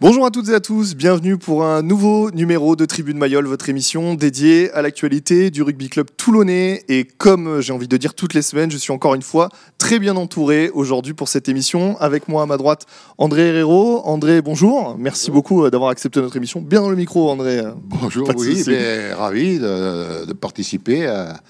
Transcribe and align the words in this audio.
Bonjour 0.00 0.24
à 0.24 0.30
toutes 0.30 0.48
et 0.48 0.54
à 0.54 0.60
tous, 0.60 0.94
bienvenue 0.94 1.38
pour 1.38 1.64
un 1.64 1.82
nouveau 1.82 2.30
numéro 2.30 2.76
de 2.76 2.84
Tribune 2.84 3.18
Mayol, 3.18 3.44
votre 3.48 3.68
émission 3.68 4.14
dédiée 4.14 4.70
à 4.70 4.80
l'actualité 4.80 5.50
du 5.50 5.60
rugby 5.60 5.88
club 5.88 6.06
toulonnais. 6.16 6.84
Et 6.88 7.02
comme 7.02 7.60
j'ai 7.60 7.72
envie 7.72 7.88
de 7.88 7.96
dire 7.96 8.14
toutes 8.14 8.32
les 8.32 8.42
semaines, 8.42 8.70
je 8.70 8.76
suis 8.76 8.92
encore 8.92 9.16
une 9.16 9.22
fois 9.22 9.48
très 9.76 9.98
bien 9.98 10.14
entouré 10.14 10.70
aujourd'hui 10.70 11.14
pour 11.14 11.26
cette 11.26 11.48
émission. 11.48 11.98
Avec 11.98 12.28
moi 12.28 12.44
à 12.44 12.46
ma 12.46 12.56
droite, 12.58 12.86
André 13.18 13.48
Herrero. 13.48 14.02
André, 14.04 14.40
bonjour, 14.40 14.96
merci 14.96 15.32
beaucoup 15.32 15.64
euh, 15.64 15.70
d'avoir 15.70 15.90
accepté 15.90 16.20
notre 16.20 16.36
émission. 16.36 16.60
Bien 16.60 16.80
dans 16.80 16.90
le 16.90 16.96
micro, 16.96 17.28
André. 17.28 17.60
Bonjour, 17.82 18.30
oui, 18.36 18.62
mais 18.68 19.12
ravi 19.12 19.58
de, 19.58 20.32
participer 20.32 21.08
à, 21.08 21.40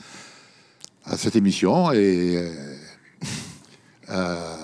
cette 1.18 1.36
émission 1.36 1.92
et 1.92 2.50
euh, 4.08 4.54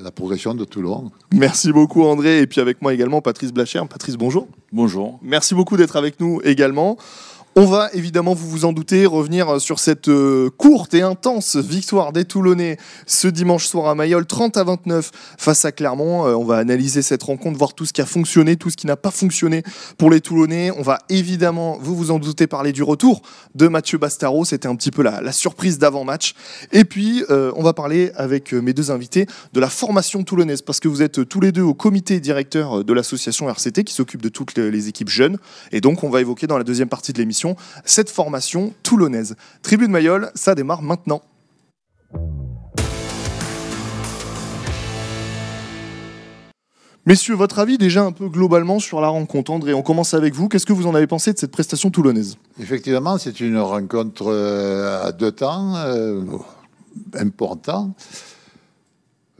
la 0.00 0.10
progression 0.10 0.54
de 0.54 0.64
Toulon. 0.64 1.10
Merci 1.32 1.72
beaucoup 1.72 2.04
André, 2.04 2.40
et 2.40 2.46
puis 2.46 2.60
avec 2.60 2.80
moi 2.82 2.94
également 2.94 3.20
Patrice 3.20 3.52
Blacher. 3.52 3.80
Patrice, 3.88 4.16
bonjour. 4.16 4.48
Bonjour. 4.72 5.18
Merci 5.22 5.54
beaucoup 5.54 5.76
d'être 5.76 5.96
avec 5.96 6.20
nous 6.20 6.40
également. 6.44 6.96
On 7.54 7.66
va 7.66 7.90
évidemment, 7.92 8.32
vous 8.32 8.48
vous 8.48 8.64
en 8.64 8.72
doutez, 8.72 9.04
revenir 9.04 9.60
sur 9.60 9.78
cette 9.78 10.08
euh, 10.08 10.48
courte 10.56 10.94
et 10.94 11.02
intense 11.02 11.56
victoire 11.56 12.14
des 12.14 12.24
Toulonnais 12.24 12.78
ce 13.04 13.28
dimanche 13.28 13.66
soir 13.66 13.88
à 13.88 13.94
Mayol, 13.94 14.24
30 14.24 14.56
à 14.56 14.64
29 14.64 15.10
face 15.36 15.66
à 15.66 15.70
Clermont. 15.70 16.26
Euh, 16.26 16.34
on 16.34 16.44
va 16.44 16.56
analyser 16.56 17.02
cette 17.02 17.22
rencontre, 17.22 17.58
voir 17.58 17.74
tout 17.74 17.84
ce 17.84 17.92
qui 17.92 18.00
a 18.00 18.06
fonctionné, 18.06 18.56
tout 18.56 18.70
ce 18.70 18.78
qui 18.78 18.86
n'a 18.86 18.96
pas 18.96 19.10
fonctionné 19.10 19.64
pour 19.98 20.08
les 20.08 20.22
Toulonnais. 20.22 20.70
On 20.78 20.80
va 20.80 21.00
évidemment, 21.10 21.76
vous 21.78 21.94
vous 21.94 22.10
en 22.10 22.18
doutez, 22.18 22.46
parler 22.46 22.72
du 22.72 22.82
retour 22.82 23.20
de 23.54 23.68
Mathieu 23.68 23.98
Bastaro. 23.98 24.46
C'était 24.46 24.68
un 24.68 24.74
petit 24.74 24.90
peu 24.90 25.02
la, 25.02 25.30
surprise 25.32 25.78
d'avant-match. 25.78 26.34
Et 26.72 26.84
puis, 26.86 27.22
euh, 27.28 27.52
on 27.56 27.62
va 27.62 27.74
parler 27.74 28.12
avec 28.16 28.54
mes 28.54 28.72
deux 28.72 28.90
invités 28.90 29.26
de 29.52 29.60
la 29.60 29.68
formation 29.68 30.24
toulonnaise, 30.24 30.62
parce 30.62 30.80
que 30.80 30.88
vous 30.88 31.02
êtes 31.02 31.28
tous 31.28 31.40
les 31.40 31.52
deux 31.52 31.60
au 31.60 31.74
comité 31.74 32.18
directeur 32.18 32.82
de 32.82 32.92
l'association 32.94 33.50
RCT 33.50 33.84
qui 33.84 33.92
s'occupe 33.92 34.22
de 34.22 34.30
toutes 34.30 34.56
les 34.56 34.88
équipes 34.88 35.10
jeunes. 35.10 35.36
Et 35.70 35.82
donc, 35.82 36.02
on 36.02 36.08
va 36.08 36.22
évoquer 36.22 36.46
dans 36.46 36.56
la 36.56 36.64
deuxième 36.64 36.88
partie 36.88 37.12
de 37.12 37.18
l'émission 37.18 37.41
cette 37.84 38.10
formation 38.10 38.72
toulonnaise. 38.82 39.36
Tribune 39.62 39.90
Mayol, 39.90 40.30
ça 40.34 40.54
démarre 40.54 40.82
maintenant. 40.82 41.22
Messieurs, 47.04 47.34
votre 47.34 47.58
avis 47.58 47.78
déjà 47.78 48.04
un 48.04 48.12
peu 48.12 48.28
globalement 48.28 48.78
sur 48.78 49.00
la 49.00 49.08
rencontre. 49.08 49.50
André, 49.50 49.74
on 49.74 49.82
commence 49.82 50.14
avec 50.14 50.34
vous. 50.34 50.48
Qu'est-ce 50.48 50.66
que 50.66 50.72
vous 50.72 50.86
en 50.86 50.94
avez 50.94 51.08
pensé 51.08 51.32
de 51.32 51.38
cette 51.38 51.50
prestation 51.50 51.90
toulonnaise? 51.90 52.36
Effectivement, 52.60 53.18
c'est 53.18 53.40
une 53.40 53.58
rencontre 53.58 54.26
euh, 54.28 55.08
à 55.08 55.10
deux 55.10 55.32
temps 55.32 55.74
euh, 55.78 56.22
important. 57.14 57.92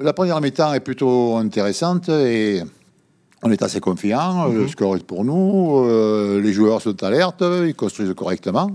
La 0.00 0.12
première 0.12 0.40
mi-temps 0.40 0.74
est 0.74 0.80
plutôt 0.80 1.36
intéressante 1.36 2.08
et 2.08 2.62
on 3.42 3.50
est 3.50 3.62
assez 3.62 3.80
confiant, 3.80 4.46
le 4.46 4.60
mhm. 4.60 4.68
score 4.68 4.96
est 4.96 5.04
pour 5.04 5.24
nous, 5.24 5.84
euh, 5.84 6.40
les 6.40 6.52
joueurs 6.52 6.80
sont 6.80 7.02
alertes, 7.02 7.42
ils 7.66 7.74
construisent 7.74 8.14
correctement. 8.14 8.70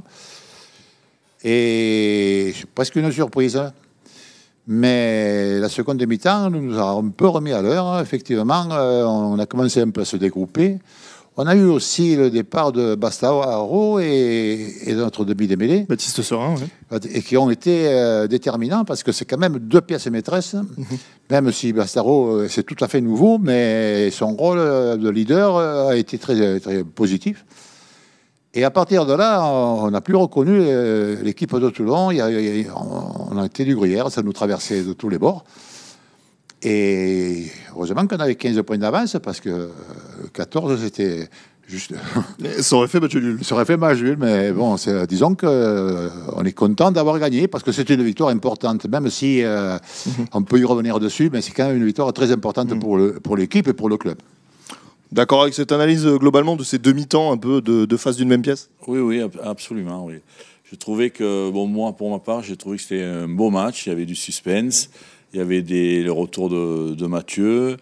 Et 1.43 2.53
c'est 2.55 2.69
presque 2.69 2.95
une 2.95 3.11
surprise. 3.11 3.61
Mais 4.69 5.59
la 5.59 5.69
seconde 5.69 6.05
mi-temps 6.05 6.49
nous 6.49 6.77
a 6.77 6.89
un 6.89 7.07
peu 7.07 7.27
remis 7.27 7.53
à 7.53 7.61
l'heure. 7.61 8.01
Effectivement, 8.01 8.67
euh, 8.73 9.05
on 9.05 9.39
a 9.39 9.45
commencé 9.45 9.79
un 9.79 9.89
peu 9.91 10.01
à 10.01 10.05
se 10.05 10.17
dégrouper. 10.17 10.79
On 11.39 11.45
a 11.45 11.55
eu 11.55 11.65
aussi 11.65 12.15
le 12.15 12.31
départ 12.31 12.71
de 12.71 12.95
Bastaro 12.95 13.99
et, 13.99 14.73
et 14.87 14.93
de 14.95 14.99
notre 14.99 15.23
demi-démêlé. 15.23 15.85
Baptiste 15.87 16.23
Serin, 16.23 16.55
oui. 16.59 16.97
Et 17.13 17.21
qui 17.21 17.37
ont 17.37 17.51
été 17.51 17.89
euh, 17.89 18.25
déterminants 18.25 18.85
parce 18.85 19.03
que 19.03 19.11
c'est 19.11 19.25
quand 19.25 19.37
même 19.37 19.59
deux 19.59 19.81
pièces 19.81 20.07
maîtresses. 20.07 20.55
Mhm. 20.55 20.85
Même 21.29 21.51
si 21.51 21.73
Bastaro, 21.73 22.27
euh, 22.27 22.47
c'est 22.49 22.63
tout 22.63 22.83
à 22.83 22.87
fait 22.87 23.01
nouveau, 23.01 23.37
mais 23.37 24.09
son 24.09 24.35
rôle 24.35 24.57
euh, 24.57 24.97
de 24.97 25.09
leader 25.09 25.57
a 25.57 25.95
été 25.95 26.17
très, 26.17 26.59
très 26.59 26.83
positif. 26.83 27.45
Et 28.55 28.63
à 28.63 28.71
partir 28.71 29.05
de 29.05 29.13
là, 29.13 29.45
on 29.45 29.91
n'a 29.91 30.01
plus 30.01 30.15
reconnu 30.15 30.59
l'équipe 31.21 31.55
de 31.55 31.69
Toulon. 31.69 32.09
Il 32.09 32.17
y 32.17 32.21
a, 32.21 32.27
on 32.75 33.37
a 33.37 33.45
été 33.45 33.63
du 33.63 33.75
gruyère, 33.75 34.09
ça 34.09 34.23
nous 34.23 34.33
traversait 34.33 34.81
de 34.81 34.93
tous 34.93 35.09
les 35.09 35.19
bords. 35.19 35.43
Et 36.63 37.45
heureusement 37.71 38.07
qu'on 38.07 38.17
avait 38.17 38.35
15 38.35 38.61
points 38.63 38.77
d'avance 38.77 39.17
parce 39.23 39.39
que 39.39 39.69
14, 40.33 40.79
c'était 40.81 41.29
juste. 41.67 41.93
Ça 42.59 42.75
aurait 42.75 42.87
fait 42.87 42.99
match 42.99 43.15
nul. 43.15 43.39
Ça 43.43 43.55
aurait 43.55 43.65
fait 43.65 43.77
match 43.77 43.99
nul, 43.99 44.17
mais 44.19 44.51
bon, 44.51 44.75
disons 45.07 45.35
qu'on 45.35 45.47
euh, 45.47 46.43
est 46.43 46.53
content 46.53 46.91
d'avoir 46.91 47.19
gagné 47.19 47.47
parce 47.47 47.63
que 47.63 47.71
c'était 47.71 47.93
une 47.93 48.03
victoire 48.03 48.29
importante, 48.29 48.85
même 48.87 49.09
si 49.09 49.43
euh, 49.43 49.77
mhm. 50.05 50.25
on 50.33 50.43
peut 50.43 50.59
y 50.59 50.63
revenir 50.63 50.99
dessus, 50.99 51.29
mais 51.31 51.41
c'est 51.41 51.51
quand 51.51 51.67
même 51.67 51.77
une 51.77 51.85
victoire 51.85 52.11
très 52.13 52.31
importante 52.31 52.71
mhm. 52.71 52.79
pour, 52.79 52.99
pour 53.21 53.37
l'équipe 53.37 53.67
et 53.67 53.73
pour 53.73 53.89
le 53.89 53.97
club. 53.97 54.17
D'accord 55.11 55.43
avec 55.43 55.53
cette 55.53 55.71
analyse 55.71 56.05
euh, 56.05 56.17
globalement 56.17 56.55
de 56.55 56.63
ces 56.63 56.79
demi-temps 56.79 57.31
un 57.31 57.37
peu 57.37 57.61
de, 57.61 57.85
de 57.85 57.97
face 57.97 58.17
d'une 58.17 58.27
même 58.27 58.41
pièce? 58.41 58.69
Oui, 58.87 58.99
oui, 58.99 59.21
absolument, 59.43 60.05
oui. 60.05 60.15
Je 60.69 60.75
trouvais 60.75 61.11
que, 61.11 61.49
bon, 61.49 61.65
moi, 61.65 61.93
pour 61.93 62.11
ma 62.11 62.19
part, 62.19 62.43
j'ai 62.43 62.57
trouvé 62.57 62.75
que 62.75 62.83
c'était 62.83 63.03
un 63.03 63.29
beau 63.29 63.49
match, 63.49 63.85
il 63.85 63.89
y 63.89 63.91
avait 63.93 64.05
du 64.05 64.15
suspense. 64.15 64.89
Il 65.33 65.39
y 65.39 65.41
avait 65.41 65.61
des, 65.61 66.03
le 66.03 66.11
retour 66.11 66.49
de, 66.49 67.07
Mathieu. 67.07 67.77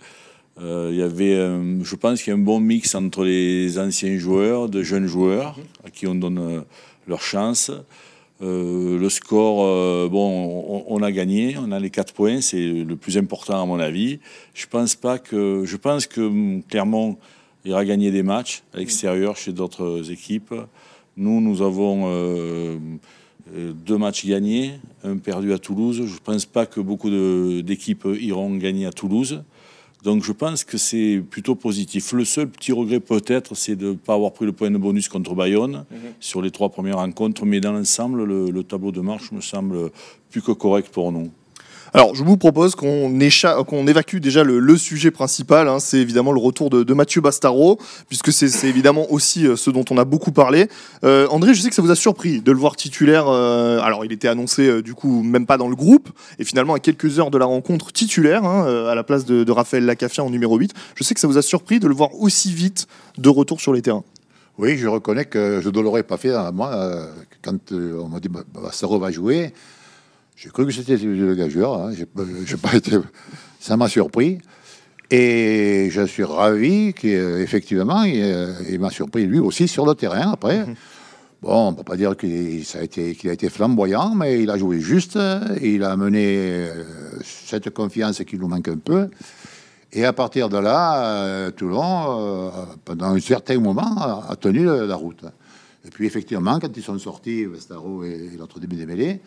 Euh, 0.59 0.89
il 0.91 0.97
y 0.97 1.01
avait, 1.01 1.35
je 1.35 1.95
pense 1.95 2.23
qu'il 2.23 2.31
y 2.31 2.35
a 2.35 2.39
un 2.39 2.41
bon 2.41 2.59
mix 2.59 2.95
entre 2.95 3.23
les 3.23 3.77
anciens 3.77 4.17
joueurs, 4.17 4.69
de 4.69 4.83
jeunes 4.83 5.07
joueurs, 5.07 5.57
à 5.85 5.89
qui 5.89 6.07
on 6.07 6.15
donne 6.15 6.39
euh, 6.39 6.61
leur 7.07 7.21
chance. 7.21 7.71
Euh, 8.41 8.97
le 8.97 9.09
score, 9.09 10.09
bon, 10.09 10.83
on, 10.87 11.01
a 11.03 11.11
gagné, 11.11 11.55
on 11.57 11.71
a 11.71 11.79
les 11.79 11.89
4 11.89 12.13
points, 12.13 12.41
c'est 12.41 12.67
le 12.83 12.95
plus 12.95 13.17
important 13.17 13.61
à 13.61 13.65
mon 13.65 13.79
avis. 13.79 14.19
Je 14.53 14.65
pense 14.67 14.95
pas 14.95 15.19
que, 15.19 15.63
je 15.65 15.77
pense 15.77 16.07
que 16.07 16.21
hum, 16.21 16.61
Clermont 16.67 17.17
ira 17.65 17.85
gagner 17.85 18.11
des 18.11 18.23
matchs 18.23 18.63
à 18.73 18.77
l'extérieur 18.77 19.37
chez 19.37 19.51
d'autres 19.51 20.11
équipes. 20.11 20.53
Nous, 21.17 21.41
nous 21.41 21.61
avons 21.61 22.03
euh, 22.07 22.77
deux 23.53 23.97
matchs 23.97 24.25
gagnés, 24.25 24.73
un 25.03 25.17
perdu 25.17 25.53
à 25.53 25.59
Toulouse. 25.59 26.03
Je 26.05 26.13
ne 26.13 26.19
pense 26.19 26.45
pas 26.45 26.65
que 26.65 26.79
beaucoup 26.79 27.09
d'équipes 27.61 28.07
iront 28.19 28.55
gagner 28.55 28.85
à 28.85 28.91
Toulouse. 28.91 29.43
Donc 30.05 30.23
je 30.23 30.31
pense 30.31 30.63
que 30.63 30.77
c'est 30.77 31.21
plutôt 31.31 31.55
positif. 31.55 32.13
Le 32.13 32.25
seul 32.25 32.47
petit 32.47 32.71
regret 32.71 32.99
peut-être, 32.99 33.55
c'est 33.55 33.75
de 33.75 33.87
ne 33.87 33.93
pas 33.93 34.13
avoir 34.13 34.33
pris 34.33 34.45
le 34.45 34.51
point 34.51 34.69
de 34.69 34.77
bonus 34.77 35.09
contre 35.09 35.33
Bayonne 35.33 35.85
mhm. 35.89 35.97
sur 36.19 36.43
les 36.43 36.51
trois 36.51 36.69
premières 36.69 36.97
rencontres. 36.97 37.43
Mais 37.43 37.59
dans 37.59 37.71
l'ensemble, 37.71 38.23
le, 38.23 38.63
tableau 38.63 38.91
de 38.91 39.01
marche 39.01 39.31
me 39.31 39.41
semble 39.41 39.89
plus 40.29 40.43
que 40.43 40.51
correct 40.51 40.89
pour 40.89 41.11
nous. 41.11 41.31
Alors, 41.95 42.13
je 42.13 42.25
vous 42.25 42.35
propose 42.35 42.75
qu'on 42.75 43.87
évacue 43.87 44.17
déjà 44.17 44.43
le, 44.43 44.75
sujet 44.75 45.11
principal. 45.11 45.69
Hein. 45.69 45.79
c'est 45.79 45.99
évidemment 45.99 46.33
le 46.33 46.41
retour 46.41 46.69
de, 46.69 46.93
Mathieu 46.93 47.21
Bastaro, 47.21 47.79
puisque 48.09 48.33
c'est 48.33 48.67
évidemment 48.67 49.09
aussi 49.13 49.47
euh, 49.47 49.55
ce 49.55 49.69
dont 49.69 49.85
on 49.89 49.97
a 49.97 50.03
beaucoup 50.03 50.33
parlé. 50.33 50.67
Euh, 51.05 51.25
André, 51.29 51.53
je 51.53 51.61
sais 51.61 51.69
que 51.69 51.75
ça 51.75 51.81
vous 51.81 51.91
a 51.91 51.95
surpris 51.95 52.41
de 52.41 52.51
le 52.51 52.57
voir 52.57 52.75
titulaire. 52.75 53.29
Euh, 53.29 53.79
alors, 53.79 54.03
il 54.03 54.11
était 54.11 54.27
annoncé 54.27 54.81
du 54.81 54.93
coup 54.93 55.23
même 55.23 55.45
pas 55.45 55.55
dans 55.55 55.69
le 55.69 55.75
groupe, 55.77 56.09
et 56.37 56.43
finalement 56.43 56.73
à 56.73 56.81
quelques 56.81 57.17
heures 57.17 57.31
de 57.31 57.37
la 57.37 57.45
rencontre 57.45 57.93
titulaire, 57.93 58.43
hein, 58.43 58.65
à 58.89 58.93
la 58.93 59.03
place 59.03 59.23
de, 59.23 59.49
Raphaël 59.49 59.85
Lacafia 59.85 60.21
en 60.21 60.29
numéro 60.29 60.57
8. 60.57 60.73
Je 60.95 61.03
sais 61.05 61.13
que 61.13 61.21
ça 61.21 61.27
vous 61.27 61.37
a 61.37 61.41
surpris 61.41 61.79
de 61.79 61.87
le 61.87 61.93
voir 61.93 62.09
aussi 62.19 62.51
vite 62.51 62.87
de 63.17 63.29
retour 63.29 63.61
sur 63.61 63.71
les 63.71 63.81
terrains. 63.81 64.03
Oui, 64.57 64.77
je 64.77 64.89
reconnais 64.89 65.23
que 65.23 65.61
je 65.63 65.69
ne 65.69 65.79
l'aurais 65.79 66.03
pas 66.03 66.17
fait, 66.17 66.33
moi, 66.51 67.07
quand 67.41 67.71
on 67.71 68.09
m'a 68.09 68.19
dit 68.19 68.27
Bastaro 68.53 68.99
va 68.99 69.11
jouer. 69.11 69.53
J'ai 70.35 70.49
cru 70.49 70.65
que 70.65 70.71
c'était 70.71 70.97
le 70.97 71.35
gageur. 71.35 71.81
Hein. 71.81 71.93
Pas 72.61 72.75
été. 72.75 72.97
Ça 73.59 73.77
m'a 73.77 73.87
surpris. 73.87 74.39
Et 75.11 75.89
je 75.91 76.05
suis 76.05 76.23
ravi 76.23 76.93
qu'effectivement, 76.93 78.03
il, 78.03 78.55
il 78.69 78.79
m'a 78.79 78.89
surpris 78.89 79.25
lui 79.25 79.39
aussi 79.39 79.67
sur 79.67 79.85
le 79.85 79.93
terrain 79.93 80.31
après. 80.31 80.65
Mhm. 80.65 80.75
Bon, 81.45 81.67
on 81.67 81.71
ne 81.71 81.75
peut 81.75 81.83
pas 81.83 81.95
dire 81.95 82.17
qu'il 82.17 82.63
a, 82.73 82.81
été, 82.81 83.15
a 83.25 83.31
été 83.31 83.49
flamboyant, 83.49 84.15
mais 84.15 84.41
il 84.41 84.49
a 84.49 84.57
joué 84.57 84.79
juste. 84.79 85.19
il 85.61 85.83
a 85.83 85.91
amené 85.91 86.25
euh, 86.27 86.83
cette 87.23 87.69
confiance 87.69 88.23
qui 88.23 88.37
nous 88.37 88.47
manque 88.47 88.67
un 88.67 88.77
peu. 88.77 89.09
Et 89.93 90.05
à 90.05 90.13
partir 90.13 90.49
de 90.49 90.57
là, 90.57 91.05
euh, 91.05 91.51
Toulon, 91.51 92.05
euh, 92.07 92.49
pendant 92.83 93.13
un 93.13 93.19
certain 93.19 93.59
moment, 93.59 94.23
a, 94.27 94.35
tenu 94.37 94.65
la, 94.65 94.95
route. 94.95 95.23
Et 95.85 95.91
puis 95.91 96.07
effectivement, 96.07 96.59
quand 96.59 96.75
ils 96.75 96.81
sont 96.81 96.97
sortis, 96.97 97.45
Vestaro 97.45 98.03
et, 98.03 98.31
l'autre 98.39 98.59
des 98.59 98.85
mêlées, 98.85 99.21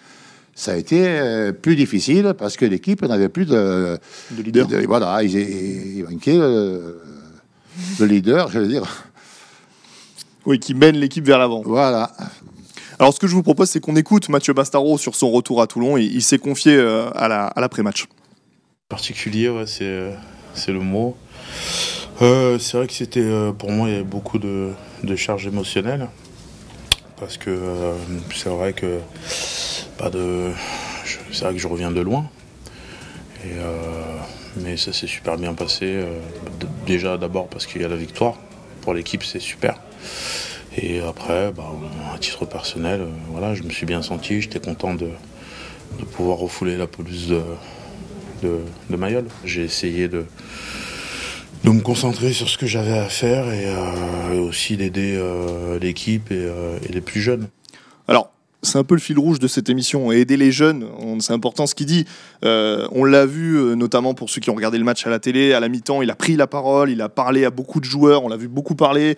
ça 0.59 0.73
a 0.73 0.77
été 0.77 1.07
euh, 1.07 1.53
plus 1.53 1.77
difficile 1.77 2.35
parce 2.37 2.57
que 2.57 2.65
l'équipe 2.65 3.03
n'avait 3.03 3.29
plus 3.29 3.47
de, 3.47 3.97
de 4.33 4.43
leader. 4.43 4.67
voilà, 4.89 5.23
ils, 5.23 6.03
manquaient 6.03 6.37
le, 6.37 7.01
leader, 8.01 8.51
je 8.51 8.59
veux 8.59 8.67
dire. 8.67 9.07
Oui, 10.47 10.59
qui 10.59 10.75
mène 10.75 10.97
l'équipe 10.97 11.25
vers 11.25 11.39
l'avant. 11.39 11.63
Voilà. 11.65 12.11
Alors, 12.99 13.15
ce 13.15 13.21
que 13.21 13.29
je 13.29 13.37
vous 13.37 13.45
propose, 13.45 13.71
c'est 13.71 13.79
qu'on 13.79 13.95
écoute 13.95 14.29
Mathieu 14.31 14.53
Bastaro 14.53 14.99
sur 14.99 15.15
son 15.15 15.31
retour 15.31 15.63
à 15.63 15.69
Toulon. 15.69 15.97
Il 15.97 16.23
s'est 16.23 16.39
confié 16.39 16.75
euh, 16.75 17.09
à 17.15 17.61
l'après-match. 17.61 18.07
Particulier, 18.89 19.49
ouais, 19.51 19.67
c'est 19.67 20.73
le 20.73 20.81
mot. 20.81 21.17
Euh, 22.21 22.59
c'est 22.59 22.79
vrai 22.79 22.89
que 22.89 22.95
c'était, 22.95 23.31
pour 23.57 23.71
moi, 23.71 23.89
il 23.89 23.93
y 23.93 23.95
avait 23.95 24.03
beaucoup 24.03 24.41
de, 24.41 24.73
de 25.05 25.15
charges 25.15 25.47
émotionnelles. 25.47 26.09
Parce 27.21 27.37
que 27.37 27.93
c'est 28.35 28.49
vrai 28.49 28.73
que 28.73 28.99
pas 29.99 30.11
de. 30.11 30.51
C'est 31.33 31.45
vrai 31.45 31.53
que 31.53 31.61
je 31.61 31.69
reviens 31.69 31.91
de 31.91 32.01
loin. 32.01 32.31
Et 33.45 33.53
euh, 33.59 33.73
mais 34.57 34.77
ça 34.77 34.93
s'est 34.93 35.07
super 35.07 35.37
bien 35.37 35.55
passé. 35.55 36.03
déjà 36.87 37.19
d'abord 37.19 37.49
parce 37.49 37.67
qu'il 37.67 37.83
y 37.83 37.85
a 37.85 37.89
la 37.89 37.97
victoire. 37.97 38.37
Pour 38.81 38.95
l'équipe, 38.95 39.23
c'est 39.23 39.41
super. 39.41 39.79
Et 40.81 41.01
après, 41.01 41.53
bah, 41.53 41.73
à 42.15 42.19
titre 42.19 42.45
personnel, 42.45 43.07
voilà, 43.31 43.55
je 43.55 43.63
me 43.63 43.71
suis 43.71 43.87
bien 43.87 44.03
senti, 44.03 44.41
j'étais 44.41 44.61
content 44.61 44.95
de, 44.95 45.11
pouvoir 46.13 46.39
refouler 46.39 46.77
la 46.77 46.87
pelouse 46.87 47.29
de, 48.43 48.61
de, 48.89 48.97
Mayol. 48.97 49.27
J'ai 49.45 49.65
essayé 49.65 50.09
de, 50.09 50.27
de 51.65 51.71
me 51.71 51.81
concentrer 51.81 52.33
sur 52.33 52.49
ce 52.49 52.59
que 52.59 52.67
j'avais 52.67 52.97
à 52.97 53.09
faire 53.09 53.53
et, 53.53 53.67
euh, 53.67 54.41
aussi 54.41 54.77
d'aider 54.77 55.17
euh, 55.17 55.79
l'équipe 55.79 56.29
euh, 56.31 56.79
et, 56.89 56.93
les 56.93 57.01
plus 57.01 57.21
jeunes. 57.21 57.49
Alors, 58.07 58.31
c'est 58.63 58.79
un 58.79 58.85
peu 58.85 58.95
le 58.95 59.01
fil 59.01 59.19
rouge 59.19 59.39
de 59.39 59.47
cette 59.47 59.69
émission. 59.71 60.11
aider 60.11 60.37
les 60.37 60.51
jeunes, 60.53 60.87
c'est 61.21 61.33
important 61.33 61.67
ce 61.67 61.75
qu'il 61.75 61.87
dit. 61.87 62.05
on 62.43 63.05
l'a 63.05 63.27
vu, 63.27 63.77
notamment 63.77 64.15
pour 64.15 64.31
ceux 64.31 64.41
qui 64.41 64.51
ont 64.51 64.55
regardé 64.55 64.79
le 64.79 64.85
match 64.85 65.07
à 65.07 65.11
la 65.11 65.19
télé, 65.19 65.53
à 65.53 65.61
la 65.61 65.69
mi-temps, 65.69 66.03
il 66.03 66.11
a 66.11 66.17
pris 66.17 66.37
la 66.37 66.47
parole, 66.47 66.91
il 66.91 67.01
a 67.01 67.09
parlé 67.09 67.45
à 67.45 67.51
beaucoup 67.51 67.81
de 67.81 67.85
joueurs, 67.85 68.25
on 68.25 68.29
l'a 68.29 68.37
vu 68.37 68.49
beaucoup 68.49 68.75
parler. 68.75 69.17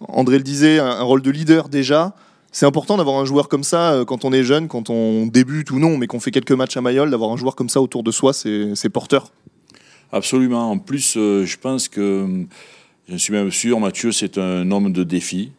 André 0.00 0.38
le 0.38 0.44
disait, 0.44 0.78
un, 0.78 1.02
rôle 1.02 1.22
de 1.22 1.30
leader 1.30 1.68
déjà. 1.68 2.14
C'est 2.52 2.66
important 2.66 2.96
d'avoir 2.96 3.20
un 3.20 3.24
joueur 3.24 3.48
comme 3.48 3.62
ça 3.62 4.02
quand 4.06 4.24
on 4.24 4.32
est 4.32 4.42
jeune, 4.42 4.66
quand 4.66 4.90
on 4.90 5.26
débute 5.26 5.70
ou 5.70 5.78
non, 5.78 5.96
mais 5.96 6.08
qu'on 6.08 6.18
fait 6.18 6.32
quelques 6.32 6.50
matchs 6.52 6.76
à 6.76 6.80
Mayol, 6.80 7.10
d'avoir 7.10 7.30
un 7.30 7.36
joueur 7.36 7.54
comme 7.54 7.68
ça 7.68 7.80
autour 7.80 8.02
de 8.02 8.10
soi, 8.10 8.32
c'est 8.32 8.88
porteur. 8.92 9.30
Absolument. 10.12 10.70
En 10.70 10.78
plus, 10.78 11.16
euh, 11.16 11.44
je 11.44 11.56
pense 11.56 11.88
que, 11.88 12.44
je 13.08 13.16
suis 13.16 13.32
même 13.32 13.50
sûr, 13.50 13.78
Mathieu, 13.78 14.12
c'est 14.12 14.38
un 14.38 14.70
homme 14.70 14.92
de 14.92 15.04
défi. 15.04 15.52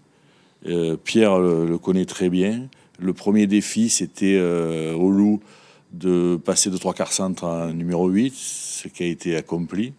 Euh, 0.68 0.98
Pierre 1.02 1.40
le, 1.40 1.78
connaît 1.78 2.06
très 2.06 2.30
bien. 2.30 2.68
Le 3.02 3.14
premier 3.14 3.48
défi, 3.48 3.90
c'était 3.90 4.38
euh, 4.38 4.94
au 4.94 5.10
Loup 5.10 5.42
de 5.92 6.38
passer 6.38 6.70
de 6.70 6.78
trois 6.78 6.94
quarts 6.94 7.12
centre 7.12 7.46
à 7.46 7.74
numéro 7.74 8.08
8, 8.08 8.34
ce 8.34 8.88
qui 8.88 9.04
a 9.04 9.08
été 9.08 9.36
accompli. 9.36 9.94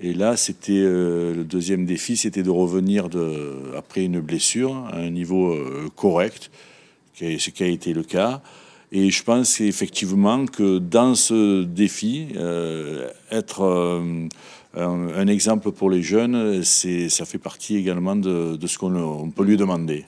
Et 0.00 0.14
là, 0.14 0.36
c'était 0.36 0.80
le 0.80 1.44
deuxième 1.44 1.84
défi, 1.84 2.16
c'était 2.16 2.44
de 2.44 2.50
revenir 2.50 3.08
après 3.76 4.04
une 4.04 4.20
blessure 4.20 4.86
à 4.92 4.98
un 4.98 5.10
niveau 5.10 5.54
correct, 5.96 6.52
ce 7.14 7.50
qui 7.50 7.62
a 7.64 7.66
été 7.66 7.92
le 7.92 8.04
cas. 8.04 8.40
Et 8.90 9.10
je 9.10 9.22
pense 9.22 9.60
effectivement 9.60 10.46
que 10.46 10.78
dans 10.78 11.14
ce 11.14 11.62
défi, 11.62 12.28
euh, 12.36 13.10
être 13.30 13.62
euh, 13.62 14.28
un, 14.74 15.26
exemple 15.26 15.72
pour 15.72 15.90
les 15.90 16.02
jeunes, 16.02 16.62
ça 16.64 17.24
fait 17.26 17.38
partie 17.38 17.76
également 17.76 18.16
de, 18.16 18.58
ce 18.66 18.78
qu'on 18.78 19.30
peut 19.30 19.44
lui 19.44 19.58
demander. 19.58 20.06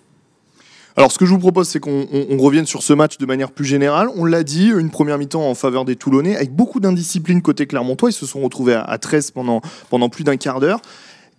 Alors, 0.97 1.13
ce 1.13 1.19
que 1.19 1.27
je 1.27 1.31
vous 1.31 1.39
propose, 1.39 1.69
c'est 1.69 1.81
qu'on 1.81 2.07
revienne 2.39 2.67
sur 2.67 2.83
ce 2.83 2.93
match 2.93 3.19
de 3.19 3.27
manière 3.27 3.53
plus 3.53 3.65
générale. 3.65 4.09
On 4.17 4.25
l'a 4.25 4.43
dit, 4.43 4.69
une 4.69 4.91
première 4.91 5.19
mi-temps 5.19 5.49
en 5.49 5.55
faveur 5.55 5.85
des 5.85 5.97
Toulonnais, 5.97 6.37
avec 6.37 6.55
beaucoup 6.55 6.81
d'indiscipline 6.81 7.43
côté 7.43 7.67
Clermontois. 7.67 8.11
Ils 8.11 8.15
se 8.15 8.27
sont 8.27 8.41
retrouvés 8.41 8.75
à, 8.75 8.99
13 8.99 9.31
pendant, 9.31 9.61
pendant 9.89 10.09
plus 10.09 10.25
d'un 10.25 10.37
quart 10.37 10.61
d'heure. 10.61 10.83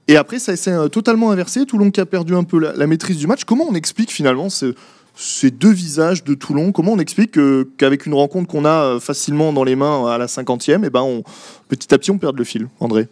Et 0.08 0.16
après, 0.16 0.40
ça 0.40 0.56
s'est 0.56 0.72
euh, 0.72 0.88
totalement 0.88 1.32
inversé. 1.32 1.66
Toulon 1.66 1.92
qui 1.92 2.00
a 2.00 2.06
perdu 2.06 2.34
un 2.34 2.44
peu 2.44 2.60
la, 2.60 2.88
maîtrise 2.88 3.18
du 3.18 3.28
match. 3.28 3.44
Comment 3.44 3.66
on 3.70 3.76
explique 3.76 4.12
finalement 4.12 4.50
ce, 4.50 4.74
ces 5.16 5.52
deux 5.52 5.72
visages 5.72 6.24
de 6.24 6.34
Toulon? 6.34 6.72
Comment 6.72 6.94
on 6.94 7.00
explique 7.00 7.38
qu'avec 7.78 8.06
une 8.06 8.14
rencontre 8.14 8.48
qu'on 8.48 8.66
a 8.66 8.84
euh, 8.84 9.00
facilement 9.00 9.54
dans 9.54 9.64
les 9.64 9.76
mains 9.76 10.08
à 10.08 10.18
la 10.18 10.26
50e, 10.26 10.84
et 10.84 10.88
eh 10.88 10.90
ben 10.90 11.02
on, 11.02 11.24
petit 11.68 11.94
à 11.94 11.98
petit 11.98 12.12
on 12.12 12.18
perd 12.18 12.38
le 12.38 12.44
fil, 12.44 12.68
André? 12.80 13.08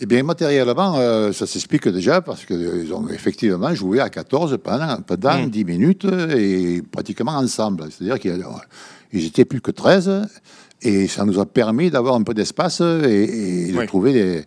Eh 0.00 0.06
bien, 0.06 0.22
matériellement, 0.22 0.96
euh, 0.96 1.32
ça 1.32 1.46
s'explique 1.46 1.88
déjà 1.88 2.20
parce 2.20 2.44
qu'ils 2.44 2.92
ont 2.94 3.08
effectivement 3.08 3.74
joué 3.74 4.00
à 4.00 4.08
14 4.08 4.58
pendant, 4.62 5.00
pendant 5.02 5.46
10 5.46 5.64
hmm. 5.64 5.66
minutes 5.66 6.06
et 6.36 6.82
pratiquement 6.82 7.32
ensemble. 7.32 7.88
C'est-à-dire 7.90 8.20
qu'ils 8.20 9.26
étaient 9.26 9.44
plus 9.44 9.60
que 9.60 9.72
13 9.72 10.28
et 10.82 11.08
ça 11.08 11.24
nous 11.24 11.40
a 11.40 11.46
permis 11.46 11.90
d'avoir 11.90 12.14
un 12.14 12.22
peu 12.22 12.34
d'espace 12.34 12.80
et, 12.80 13.72
de 13.72 13.86
trouver 13.86 14.12
des. 14.12 14.44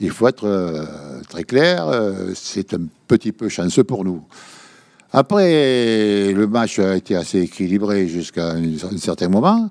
Il 0.00 0.10
faut 0.10 0.26
être 0.26 0.48
euh, 0.48 0.84
très 1.28 1.44
clair, 1.44 1.86
c'est 2.34 2.74
un 2.74 2.82
petit 3.06 3.30
peu 3.30 3.48
chanceux 3.48 3.84
pour 3.84 4.04
nous. 4.04 4.24
Après, 5.12 6.32
le 6.32 6.46
match 6.46 6.78
a 6.78 6.96
été 6.96 7.14
assez 7.14 7.42
équilibré 7.42 8.08
jusqu'à 8.08 8.52
un, 8.52 8.96
certain 8.96 9.28
moment, 9.28 9.70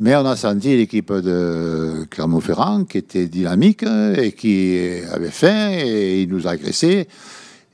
mais 0.00 0.16
on 0.16 0.26
a 0.26 0.36
senti 0.36 0.76
l'équipe 0.76 1.12
de 1.12 2.04
Clermont-Ferrand 2.10 2.84
qui 2.84 2.98
était 2.98 3.26
dynamique 3.26 3.84
et 4.16 4.32
qui 4.32 4.78
avait 5.12 5.30
faim 5.30 5.70
et 5.70 6.22
il 6.22 6.28
nous 6.28 6.46
a 6.46 6.50
agressés. 6.50 7.08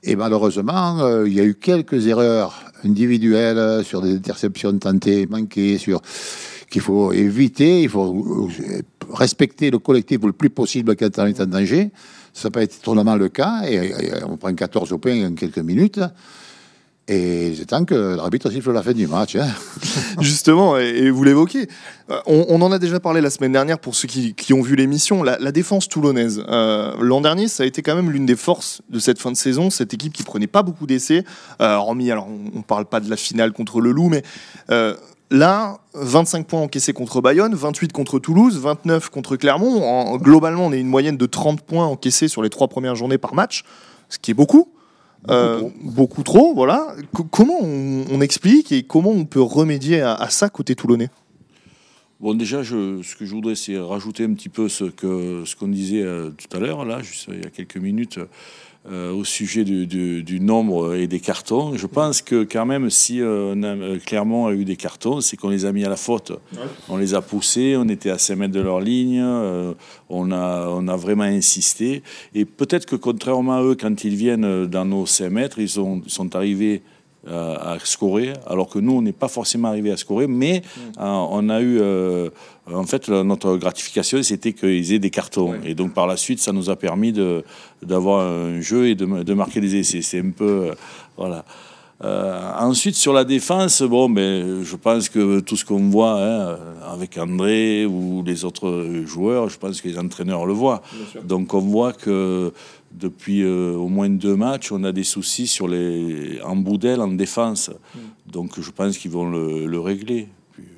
Et 0.02 0.16
malheureusement, 0.16 1.00
euh, 1.00 1.28
il 1.28 1.34
y 1.34 1.40
a 1.40 1.44
eu 1.44 1.54
quelques 1.54 2.06
erreurs 2.06 2.64
individuelles 2.84 3.84
sur 3.84 4.00
des 4.00 4.14
interceptions 4.14 4.76
tentées, 4.78 5.26
manquées, 5.26 5.76
sur 5.76 6.00
qu'il 6.70 6.80
faut 6.80 7.12
éviter, 7.12 7.82
il 7.82 7.88
faut 7.88 8.48
respecter 9.10 9.70
le 9.70 9.78
collectif 9.78 10.20
le 10.22 10.32
plus 10.32 10.50
possible 10.50 10.96
quand 10.96 11.18
on 11.18 11.26
est 11.26 11.40
en 11.40 11.46
danger. 11.46 11.90
Ça 12.32 12.48
n'a 12.48 12.52
pas 12.52 12.62
été 12.62 12.76
totalement 12.80 13.16
le 13.16 13.28
cas, 13.28 13.62
et, 13.68 13.92
on 14.26 14.36
prend 14.36 14.54
14 14.54 14.96
points 15.00 15.26
en 15.26 15.34
quelques 15.34 15.58
minutes. 15.58 16.00
Et 17.12 17.54
c'est 17.56 17.66
temps 17.66 17.84
que 17.84 18.14
l'arbitre 18.14 18.48
siffle 18.50 18.70
la 18.70 18.84
fin 18.84 18.92
du 18.92 19.08
match. 19.08 19.34
Hein. 19.34 19.48
Justement, 20.20 20.78
et, 20.78 21.10
vous 21.10 21.24
l'évoquez, 21.24 21.66
euh, 22.08 22.20
on, 22.24 22.62
en 22.62 22.70
a 22.70 22.78
déjà 22.78 23.00
parlé 23.00 23.20
la 23.20 23.30
semaine 23.30 23.50
dernière 23.50 23.80
pour 23.80 23.96
ceux 23.96 24.06
qui, 24.06 24.52
ont 24.52 24.62
vu 24.62 24.76
l'émission, 24.76 25.24
la, 25.24 25.50
défense 25.50 25.88
toulonnaise. 25.88 26.44
Euh, 26.48 26.94
l'an 27.00 27.20
dernier, 27.20 27.48
ça 27.48 27.64
a 27.64 27.66
été 27.66 27.82
quand 27.82 27.96
même 27.96 28.12
l'une 28.12 28.26
des 28.26 28.36
forces 28.36 28.80
de 28.90 29.00
cette 29.00 29.18
fin 29.18 29.32
de 29.32 29.36
saison, 29.36 29.70
cette 29.70 29.92
équipe 29.92 30.12
qui 30.12 30.22
prenait 30.22 30.46
pas 30.46 30.62
beaucoup 30.62 30.86
d'essais, 30.86 31.24
euh, 31.60 31.74
hormis, 31.74 32.12
alors 32.12 32.28
on 32.28 32.58
ne 32.58 32.62
parle 32.62 32.84
pas 32.84 33.00
de 33.00 33.10
la 33.10 33.16
finale 33.16 33.50
contre 33.50 33.80
le 33.80 33.90
Loup, 33.90 34.08
mais 34.08 34.22
là, 35.32 35.78
25 35.94 36.46
points 36.46 36.60
encaissés 36.60 36.92
contre 36.92 37.20
Bayonne, 37.20 37.56
28 37.56 37.92
contre 37.92 38.20
Toulouse, 38.20 38.56
29 38.56 39.08
contre 39.10 39.34
Clermont. 39.34 40.16
globalement, 40.18 40.66
on 40.66 40.72
est 40.72 40.78
une 40.78 40.86
moyenne 40.86 41.16
de 41.16 41.26
30 41.26 41.62
points 41.62 41.86
encaissés 41.86 42.28
sur 42.28 42.42
les 42.42 42.50
trois 42.50 42.68
premières 42.68 42.94
journées 42.94 43.18
par 43.18 43.34
match, 43.34 43.64
ce 44.08 44.18
qui 44.18 44.30
est 44.30 44.34
beaucoup. 44.34 44.68
Euh, 45.28 45.68
beaucoup, 45.82 46.22
trop. 46.22 46.54
voilà. 46.54 46.94
comment 47.30 47.58
on, 47.60 48.20
explique 48.20 48.72
et 48.72 48.82
comment 48.82 49.10
on 49.10 49.24
peut 49.24 49.42
remédier 49.42 50.00
à, 50.00 50.28
ça 50.30 50.48
côté 50.48 50.74
toulonnais? 50.74 51.10
Bon, 52.20 52.34
déjà, 52.34 52.62
je, 52.62 53.02
ce 53.02 53.16
que 53.16 53.24
je 53.24 53.34
voudrais, 53.34 53.54
c'est 53.54 53.78
rajouter 53.78 54.24
un 54.24 54.34
petit 54.34 54.48
peu 54.48 54.68
ce 54.68 54.84
que 54.84 55.42
ce 55.46 55.56
qu'on 55.56 55.68
disait 55.68 56.02
euh, 56.02 56.30
tout 56.30 56.54
à 56.54 56.60
l'heure, 56.60 56.84
là, 56.84 57.02
juste 57.02 57.28
il 57.30 57.42
y 57.42 57.46
a 57.46 57.50
quelques 57.50 57.78
minutes. 57.78 58.18
Euh, 58.88 59.12
au 59.12 59.24
sujet 59.24 59.62
du, 59.62 60.40
nombre 60.40 60.94
et 60.94 61.06
des 61.06 61.20
cartons. 61.20 61.76
Je 61.76 61.86
pense 61.86 62.22
que 62.22 62.44
quand 62.44 62.64
même, 62.64 62.88
si 62.88 63.20
euh, 63.20 63.54
euh, 63.54 63.98
Clermont 63.98 64.46
a 64.46 64.54
eu 64.54 64.64
des 64.64 64.76
cartons, 64.76 65.20
c'est 65.20 65.36
qu'on 65.36 65.50
les 65.50 65.66
a 65.66 65.72
mis 65.72 65.84
à 65.84 65.90
la 65.90 65.96
faute. 65.96 66.32
On 66.88 66.96
les 66.96 67.12
a 67.12 67.20
poussés, 67.20 67.76
on 67.76 67.86
était 67.90 68.08
à 68.08 68.16
5 68.16 68.36
mètres 68.36 68.54
de 68.54 68.60
leur 68.60 68.80
ligne, 68.80 69.22
on, 70.08 70.32
a, 70.32 70.66
on 70.70 70.88
a 70.88 70.96
vraiment 70.96 71.24
insisté. 71.24 72.02
Et 72.34 72.46
peut-être 72.46 72.86
que 72.86 72.96
contrairement 72.96 73.58
à 73.58 73.62
eux, 73.62 73.76
quand 73.78 74.02
ils 74.02 74.16
viennent 74.16 74.64
dans 74.64 74.86
nos 74.86 75.04
5 75.04 75.28
mètres, 75.28 75.58
ils 75.58 75.68
sont 75.68 76.34
arrivés 76.34 76.80
à 77.26 77.76
scorer, 77.84 78.32
alors 78.46 78.68
que 78.68 78.78
nous, 78.78 78.92
on 78.92 79.02
n'est 79.02 79.12
pas 79.12 79.28
forcément 79.28 79.68
arrivé 79.68 79.90
à 79.90 79.96
scorer, 79.96 80.26
mais 80.26 80.62
mm. 80.76 80.80
on 81.00 81.48
a 81.50 81.60
eu, 81.60 81.80
en 82.72 82.84
fait, 82.84 83.08
notre 83.08 83.56
gratification, 83.56 84.22
c'était 84.22 84.52
qu'ils 84.52 84.92
aient 84.92 84.98
des 84.98 85.10
cartons. 85.10 85.54
Et 85.64 85.74
donc, 85.74 85.92
par 85.92 86.06
la 86.06 86.16
suite, 86.16 86.40
ça 86.40 86.52
nous 86.52 86.70
a 86.70 86.76
permis 86.76 87.12
d'avoir 87.82 88.26
un 88.26 88.60
jeu 88.60 88.88
et 88.88 88.94
de, 88.94 89.22
de 89.22 89.34
marquer 89.34 89.60
des 89.60 89.76
essais. 89.76 90.02
C'est 90.02 90.20
un 90.20 90.30
peu, 90.30 90.70
voilà. 91.16 91.44
Euh, 92.02 92.52
ensuite, 92.58 92.94
sur 92.94 93.12
la 93.12 93.24
défense, 93.24 93.82
bon, 93.82 94.08
ben, 94.08 94.62
je 94.62 94.76
pense 94.76 95.10
que 95.10 95.40
tout 95.40 95.56
ce 95.56 95.66
qu'on 95.66 95.90
voit 95.90 96.18
hein, 96.18 96.58
avec 96.90 97.18
André 97.18 97.84
ou 97.84 98.22
les 98.24 98.44
autres 98.44 99.02
joueurs, 99.04 99.50
je 99.50 99.58
pense 99.58 99.82
que 99.82 99.88
les 99.88 99.98
entraîneurs 99.98 100.46
le 100.46 100.54
voient. 100.54 100.82
Donc, 101.24 101.52
on 101.52 101.60
voit 101.60 101.92
que 101.92 102.52
depuis 102.92 103.42
euh, 103.42 103.74
au 103.74 103.88
moins 103.88 104.08
deux 104.08 104.36
matchs, 104.36 104.72
on 104.72 104.84
a 104.84 104.92
des 104.92 105.04
soucis 105.04 105.46
sur 105.46 105.68
les, 105.68 106.40
en 106.42 106.56
boudel, 106.56 107.00
en 107.00 107.08
défense. 107.08 107.70
Mm. 107.94 107.98
Donc 108.32 108.60
je 108.60 108.70
pense 108.70 108.98
qu'ils 108.98 109.10
vont 109.10 109.30
le, 109.30 109.80
régler. 109.80 110.28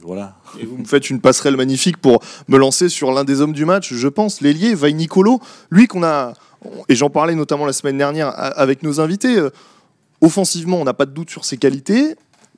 voilà. 0.03 0.37
Et 0.61 0.67
vous 0.67 0.79
me 0.79 0.85
faites 0.85 1.11
une 1.11 1.21
passerelle 1.21 1.57
magnifique 1.57 1.97
pour 1.97 2.23
me 2.49 2.59
lancer 2.59 2.89
sur 2.89 3.13
l'un 3.13 3.25
des 3.25 3.41
hommes 3.41 3.53
du 3.53 3.65
match, 3.65 3.93
je 3.93 4.09
pense, 4.09 4.41
l'ailier, 4.41 4.75
Vaille 4.75 4.95
Nicolo. 4.95 5.41
Lui 5.71 5.87
qu'on 5.87 6.03
a, 6.03 6.35
et 6.89 6.95
j'en 6.95 7.11
parlais 7.11 7.35
notamment 7.35 7.67
la 7.67 7.73
semaine 7.73 7.99
dernière 7.99 8.33
avec 8.37 8.83
nos 8.83 9.01
invités, 9.01 9.39
euh, 9.39 9.51
offensivement, 10.21 10.81
on 10.81 10.85
n'a 10.85 10.95
pas 10.95 11.07
de 11.07 11.13
doute 11.13 11.31
sur 11.31 11.45
ses 11.45 11.57
qualités 11.57 12.15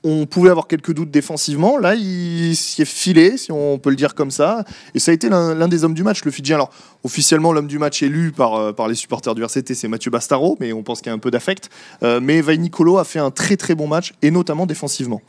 on 0.07 0.27
pouvait 0.27 0.51
avoir 0.51 0.67
quelques 0.67 0.93
doutes 0.93 1.09
défensivement. 1.09 1.79
Là, 1.79 1.95
il 1.95 2.55
s'y 2.55 2.83
est 2.83 2.85
filé, 2.85 3.37
si 3.37 3.51
on 3.51 3.79
peut 3.79 3.89
le 3.89 3.95
dire 3.95 4.13
comme 4.13 4.29
ça. 4.29 4.63
Et 4.93 4.99
ça 4.99 5.09
a 5.09 5.13
été 5.15 5.29
l'un 5.29 5.67
des 5.67 5.83
hommes 5.83 5.95
du 5.95 6.03
match, 6.03 6.23
le 6.23 6.29
Fidjien. 6.29 6.57
Alors, 6.57 6.69
officiellement, 7.03 7.51
l'homme 7.51 7.65
du 7.65 7.79
match 7.79 8.03
élu 8.03 8.31
par, 8.31 8.53
euh, 8.53 8.71
par 8.71 8.87
les 8.87 8.93
supporters 8.93 9.33
du 9.33 9.43
RCT, 9.43 9.73
c'est 9.73 9.87
Mathieu 9.87 10.11
Bastaro, 10.11 10.57
mais 10.59 10.73
on 10.73 10.83
pense 10.83 10.99
qu'il 10.99 11.07
y 11.07 11.09
a 11.09 11.13
un 11.15 11.19
peu 11.19 11.31
d'affect. 11.31 11.71
Euh, 12.03 12.19
mais 12.21 12.41
Vaille 12.41 12.59
Nicolo 12.59 12.99
a 12.99 13.03
fait 13.03 13.17
un 13.17 13.31
très 13.31 13.57
très 13.57 13.73
bon 13.73 13.87
match, 13.87 14.13
et 14.21 14.29
notamment 14.29 14.67
défensivement. 14.67 15.23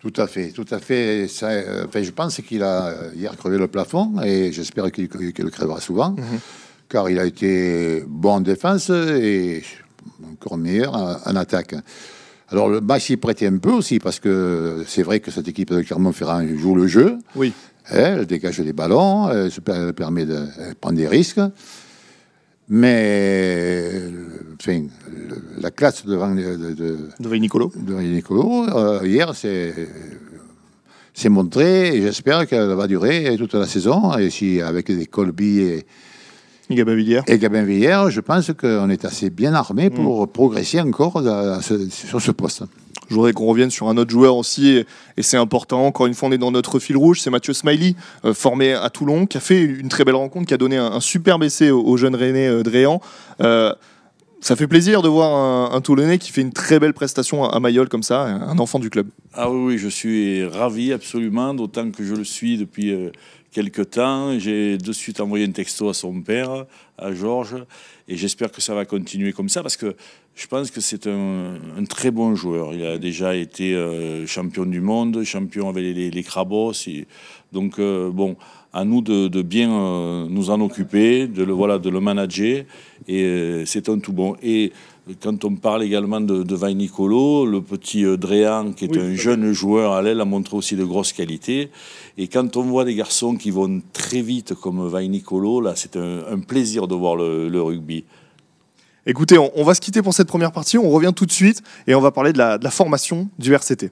Tout 0.00 0.12
à 0.18 0.26
fait, 0.26 0.48
tout 0.48 0.66
à 0.70 0.80
fait. 0.80 1.26
Ça, 1.26 1.48
euh, 1.48 1.86
je 1.94 2.10
pense 2.10 2.36
qu'il 2.42 2.62
a 2.62 2.94
hier 3.16 3.34
crevé 3.38 3.56
le 3.56 3.68
plafond, 3.68 4.20
et 4.22 4.52
j'espère 4.52 4.92
qu'il 4.92 5.08
le 5.10 5.50
crèvera 5.50 5.80
souvent, 5.80 6.10
mhm. 6.10 6.40
car 6.90 7.08
il 7.08 7.18
a 7.18 7.24
été 7.24 8.04
bon 8.06 8.32
en 8.32 8.40
défense 8.42 8.90
et 8.90 9.62
encore 10.30 10.58
meilleur 10.58 10.94
en 10.94 11.36
attaque. 11.36 11.74
Alors 12.54 12.68
le 12.68 12.80
match 12.80 13.10
y 13.10 13.16
prêtait 13.16 13.48
un 13.48 13.58
peu 13.58 13.72
aussi 13.72 13.98
parce 13.98 14.20
que 14.20 14.84
c'est 14.86 15.02
vrai 15.02 15.18
que 15.18 15.32
cette 15.32 15.48
équipe 15.48 15.72
de 15.72 15.82
Clermont-Ferrand 15.82 16.46
joue 16.56 16.76
le 16.76 16.86
jeu. 16.86 17.18
Oui. 17.34 17.52
Hein, 17.90 18.18
elle 18.18 18.26
dégage 18.26 18.60
des 18.60 18.72
ballons, 18.72 19.28
elle 19.28 19.50
se 19.50 19.60
permet 19.60 20.24
de 20.24 20.46
elle 20.60 20.76
prend 20.76 20.92
des 20.92 21.08
risques. 21.08 21.40
Mais 22.68 23.90
enfin, 24.60 24.84
la 25.58 25.72
classe 25.72 26.06
devant 26.06 26.32
de, 26.32 27.36
Nicolo. 27.36 27.72
de 27.74 27.94
Nicolo, 27.94 28.68
euh, 28.68 29.00
hier, 29.04 29.34
c'est 29.34 29.74
c'est 31.12 31.28
montré 31.28 31.96
et 31.96 32.02
j'espère 32.02 32.46
qu'elle 32.46 32.72
va 32.74 32.86
durer 32.86 33.34
toute 33.36 33.54
la 33.54 33.66
saison. 33.66 34.16
Et 34.16 34.30
si 34.30 34.60
avec 34.60 34.86
des 34.86 35.06
Colby 35.06 35.58
et, 35.58 35.86
Gabin 36.70 36.94
Villiers. 36.94 37.20
et 37.26 37.38
Gabin 37.38 37.62
Villiers, 37.64 38.06
je 38.10 38.20
pense 38.20 38.50
qu'on 38.58 38.88
est 38.90 39.04
assez 39.04 39.30
bien 39.30 39.54
armé 39.54 39.90
pour 39.90 40.26
progresser 40.28 40.80
encore 40.80 41.22
ce- 41.62 41.88
sur 41.90 42.20
ce 42.20 42.30
poste. 42.30 42.64
Je 43.10 43.14
voudrais 43.16 43.34
qu'on 43.34 43.44
revienne 43.44 43.70
sur 43.70 43.88
un 43.90 43.98
autre 43.98 44.10
joueur 44.10 44.34
aussi, 44.36 44.68
et, 44.70 44.86
et 45.18 45.22
c'est 45.22 45.36
important. 45.36 45.84
Encore 45.86 46.06
une 46.06 46.14
fois, 46.14 46.30
on 46.30 46.32
est 46.32 46.38
dans 46.38 46.50
notre 46.50 46.78
fil 46.78 46.96
rouge. 46.96 47.20
C'est 47.20 47.28
Mathieu 47.28 47.52
Smiley, 47.52 47.94
euh, 48.24 48.32
formé 48.32 48.72
à 48.72 48.88
Toulon, 48.88 49.26
qui 49.26 49.36
a 49.36 49.40
fait 49.40 49.60
une 49.60 49.88
très 49.90 50.04
belle 50.04 50.14
rencontre, 50.14 50.46
qui 50.46 50.54
a 50.54 50.56
donné 50.56 50.78
un, 50.78 50.86
un 50.86 51.00
superbe 51.00 51.42
essai 51.42 51.70
au, 51.70 51.82
au 51.82 51.98
jeune 51.98 52.14
René 52.16 52.46
euh, 52.48 52.62
Dréan. 52.62 53.02
Euh, 53.42 53.74
ça 54.40 54.56
fait 54.56 54.66
plaisir 54.66 55.02
de 55.02 55.08
voir 55.08 55.34
un, 55.34 55.74
un 55.76 55.80
Toulonnais 55.82 56.16
qui 56.18 56.30
fait 56.32 56.40
une 56.40 56.52
très 56.52 56.78
belle 56.80 56.94
prestation 56.94 57.44
à, 57.44 57.54
à 57.54 57.60
Mayol 57.60 57.88
comme 57.90 58.02
ça, 58.02 58.22
un 58.22 58.58
enfant 58.58 58.78
du 58.78 58.88
club. 58.88 59.06
Ah 59.34 59.50
oui, 59.50 59.64
oui, 59.74 59.78
je 59.78 59.88
suis 59.88 60.44
ravi 60.46 60.90
absolument, 60.92 61.52
d'autant 61.52 61.90
que 61.90 62.04
je 62.04 62.14
le 62.14 62.24
suis 62.24 62.56
depuis 62.56 62.90
euh, 62.90 63.10
quelque 63.54 63.80
temps. 63.82 64.38
J'ai 64.38 64.76
de 64.76 64.92
suite 64.92 65.20
envoyé 65.20 65.46
un 65.46 65.52
texto 65.52 65.88
à 65.88 65.94
son 65.94 66.20
père, 66.20 66.66
à 66.98 67.12
Georges, 67.12 67.64
et 68.08 68.16
j'espère 68.16 68.50
que 68.50 68.60
ça 68.60 68.74
va 68.74 68.84
continuer 68.84 69.32
comme 69.32 69.48
ça 69.48 69.62
parce 69.62 69.78
que 69.78 69.96
je 70.34 70.46
pense 70.48 70.70
que 70.72 70.80
c'est 70.80 71.06
un, 71.06 71.54
très 71.88 72.10
bon 72.10 72.34
joueur. 72.34 72.74
Il 72.74 72.84
a 72.84 72.98
déjà 72.98 73.36
été 73.36 73.74
euh, 73.74 74.26
champion 74.26 74.66
du 74.66 74.80
monde, 74.80 75.22
champion 75.22 75.68
avec 75.68 75.84
les, 75.84 76.10
les 76.10 76.22
Crabos. 76.24 76.72
donc, 77.52 77.78
euh, 77.78 78.10
bon, 78.10 78.36
à 78.72 78.84
nous 78.84 79.00
de, 79.00 79.42
bien 79.42 79.72
euh, 79.72 80.26
nous 80.28 80.50
en 80.50 80.60
occuper, 80.60 81.28
de 81.28 81.44
le, 81.44 81.52
voilà, 81.52 81.78
de 81.78 81.88
le 81.88 82.00
manager, 82.00 82.64
et 83.06 83.62
c'est 83.64 83.88
un 83.88 84.00
tout 84.00 84.12
bon. 84.12 84.36
Quand 85.22 85.44
on 85.44 85.56
parle 85.56 85.82
également 85.82 86.20
de, 86.20 86.42
de 86.42 86.54
Vain 86.54 86.72
Nicolo, 86.72 87.44
le 87.44 87.60
petit 87.60 88.04
euh, 88.04 88.16
Dréan, 88.16 88.72
qui 88.72 88.86
est 88.86 88.96
Oui, 88.96 88.98
un 89.00 89.14
jeune 89.14 89.52
joueur 89.52 89.92
à 89.92 90.00
l'aile, 90.00 90.20
a 90.20 90.24
montré 90.24 90.56
aussi 90.56 90.76
de 90.76 90.84
grosses 90.84 91.12
qualités. 91.12 91.70
Et 92.16 92.28
quand 92.28 92.56
on 92.56 92.62
voit 92.62 92.84
des 92.84 92.94
garçons 92.94 93.36
qui 93.36 93.50
vont 93.50 93.82
très 93.92 94.22
vite 94.22 94.54
comme 94.54 94.86
Vain 94.88 95.06
Nicolo, 95.06 95.60
là, 95.60 95.74
c'est 95.76 95.96
un, 95.96 96.20
un 96.30 96.38
plaisir 96.38 96.88
de 96.88 96.94
voir 96.94 97.16
le, 97.16 97.48
le 97.48 97.62
rugby. 97.62 98.04
Écoutez, 99.06 99.36
on, 99.36 99.50
on 99.54 99.64
va 99.64 99.74
se 99.74 99.80
quitter 99.82 100.00
pour 100.00 100.14
cette 100.14 100.28
première 100.28 100.52
partie. 100.52 100.78
On 100.78 100.88
revient 100.88 101.12
tout 101.14 101.26
de 101.26 101.32
suite 101.32 101.62
et 101.86 101.94
on 101.94 102.00
va 102.00 102.10
parler 102.10 102.32
de 102.32 102.38
la, 102.38 102.56
de 102.56 102.64
la 102.64 102.70
formation 102.70 103.28
du 103.38 103.52
RCT. 103.52 103.90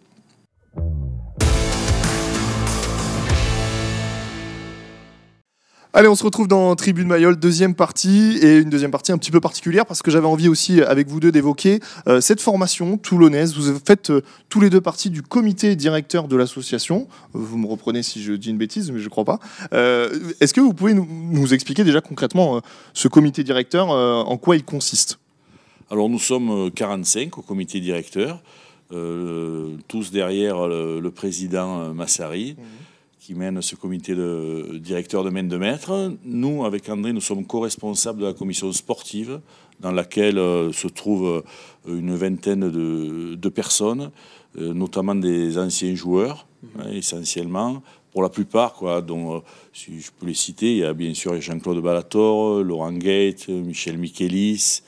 Allez, 5.95 6.09
on 6.09 6.15
se 6.15 6.25
retrouve 6.25 6.49
dans 6.49 6.75
Tribune 6.75 7.07
Mayol, 7.07 7.37
deuxième 7.37 7.75
partie, 7.75 8.39
et 8.41 8.61
une 8.61 8.71
deuxième 8.71 8.91
partie 8.91 9.13
un 9.13 9.19
petit 9.19 9.31
peu 9.31 9.43
particulière 9.43 9.85
parce 9.85 10.01
que 10.01 10.11
j'avais 10.11 10.27
envie 10.27 10.49
aussi, 10.49 10.81
avec 10.81 11.07
vous 11.07 11.21
deux, 11.21 11.31
d'évoquer 11.31 11.81
euh, 12.09 12.23
cette 12.23 12.41
formation 12.41 12.97
toulonnaise. 12.97 13.55
Vous 13.55 13.79
faites 13.87 14.09
euh, 14.09 14.23
tous 14.49 14.59
les 14.59 14.71
deux 14.71 14.81
partie 14.81 15.11
du 15.11 15.21
comité 15.21 15.77
directeur 15.77 16.29
de 16.29 16.37
l'association. 16.37 17.09
Vous 17.35 17.59
me 17.59 17.67
reprenez 17.67 18.03
si 18.03 18.23
je 18.23 18.33
dis 18.33 18.49
une 18.49 18.57
bêtise, 18.57 18.91
mais 18.91 19.01
je 19.01 19.05
ne 19.05 19.11
crois 19.11 19.27
pas. 19.27 19.39
Euh, 19.75 20.09
Est-ce 20.41 20.55
que 20.55 20.63
vous 20.63 20.73
pouvez 20.73 20.95
nous, 20.95 21.07
nous 21.07 21.53
expliquer 21.53 21.85
déjà 21.85 22.01
concrètement 22.01 22.57
euh, 22.57 22.61
ce 22.95 23.09
comité 23.09 23.45
directeur, 23.45 23.91
euh, 23.91 24.23
en 24.23 24.39
quoi 24.39 24.57
il 24.57 24.65
consiste? 24.65 25.19
Alors 25.91 26.09
nous 26.09 26.19
sommes 26.19 26.69
euh, 26.69 26.71
45 26.71 27.37
au 27.37 27.43
comité 27.43 27.81
directeur, 27.81 28.43
euh, 28.93 29.77
tous 29.89 30.11
derrière 30.11 30.67
le, 30.67 31.01
le 31.01 31.11
président 31.11 31.81
euh, 31.83 31.93
Massari, 31.93 32.57
qui 33.25 33.37
mène 33.37 33.62
ce 33.62 33.76
comité 33.76 34.17
de 34.17 34.79
directeur 34.79 35.23
de 35.23 35.31
main 35.31 35.45
de 35.45 35.57
maître. 35.57 36.17
Nous, 36.25 36.64
avec 36.64 36.88
André, 36.88 37.12
nous 37.12 37.21
sommes 37.21 37.47
co-responsables 37.47 38.21
de 38.21 38.26
la 38.26 38.33
commission 38.33 38.73
sportive, 38.73 39.41
dans 39.79 39.93
laquelle 39.93 40.38
euh, 40.38 40.73
se 40.73 40.88
trouvent 40.88 41.45
euh, 41.87 41.97
une 41.97 42.17
vingtaine 42.17 42.69
de, 42.69 43.37
de 43.37 43.49
personnes, 43.49 44.11
euh, 44.59 44.75
notamment 44.75 45.14
des 45.14 45.57
anciens 45.57 45.95
joueurs, 45.95 46.49
hein, 46.81 46.91
essentiellement, 46.91 47.81
pour 48.11 48.23
la 48.25 48.29
plupart, 48.29 48.73
quoi, 48.73 48.97
euh, 48.97 49.41
si 49.73 50.00
je 50.00 50.11
peux 50.19 50.26
les 50.26 50.35
citer, 50.35 50.73
il 50.73 50.79
y 50.79 50.85
a 50.85 50.93
bien 50.93 51.14
sûr 51.14 51.41
Jean-Claude 51.41 51.81
Balator, 51.81 52.64
Laurent 52.64 52.93
Gate, 52.93 53.49
Michel 53.49 53.99
Michelis, 53.99 54.83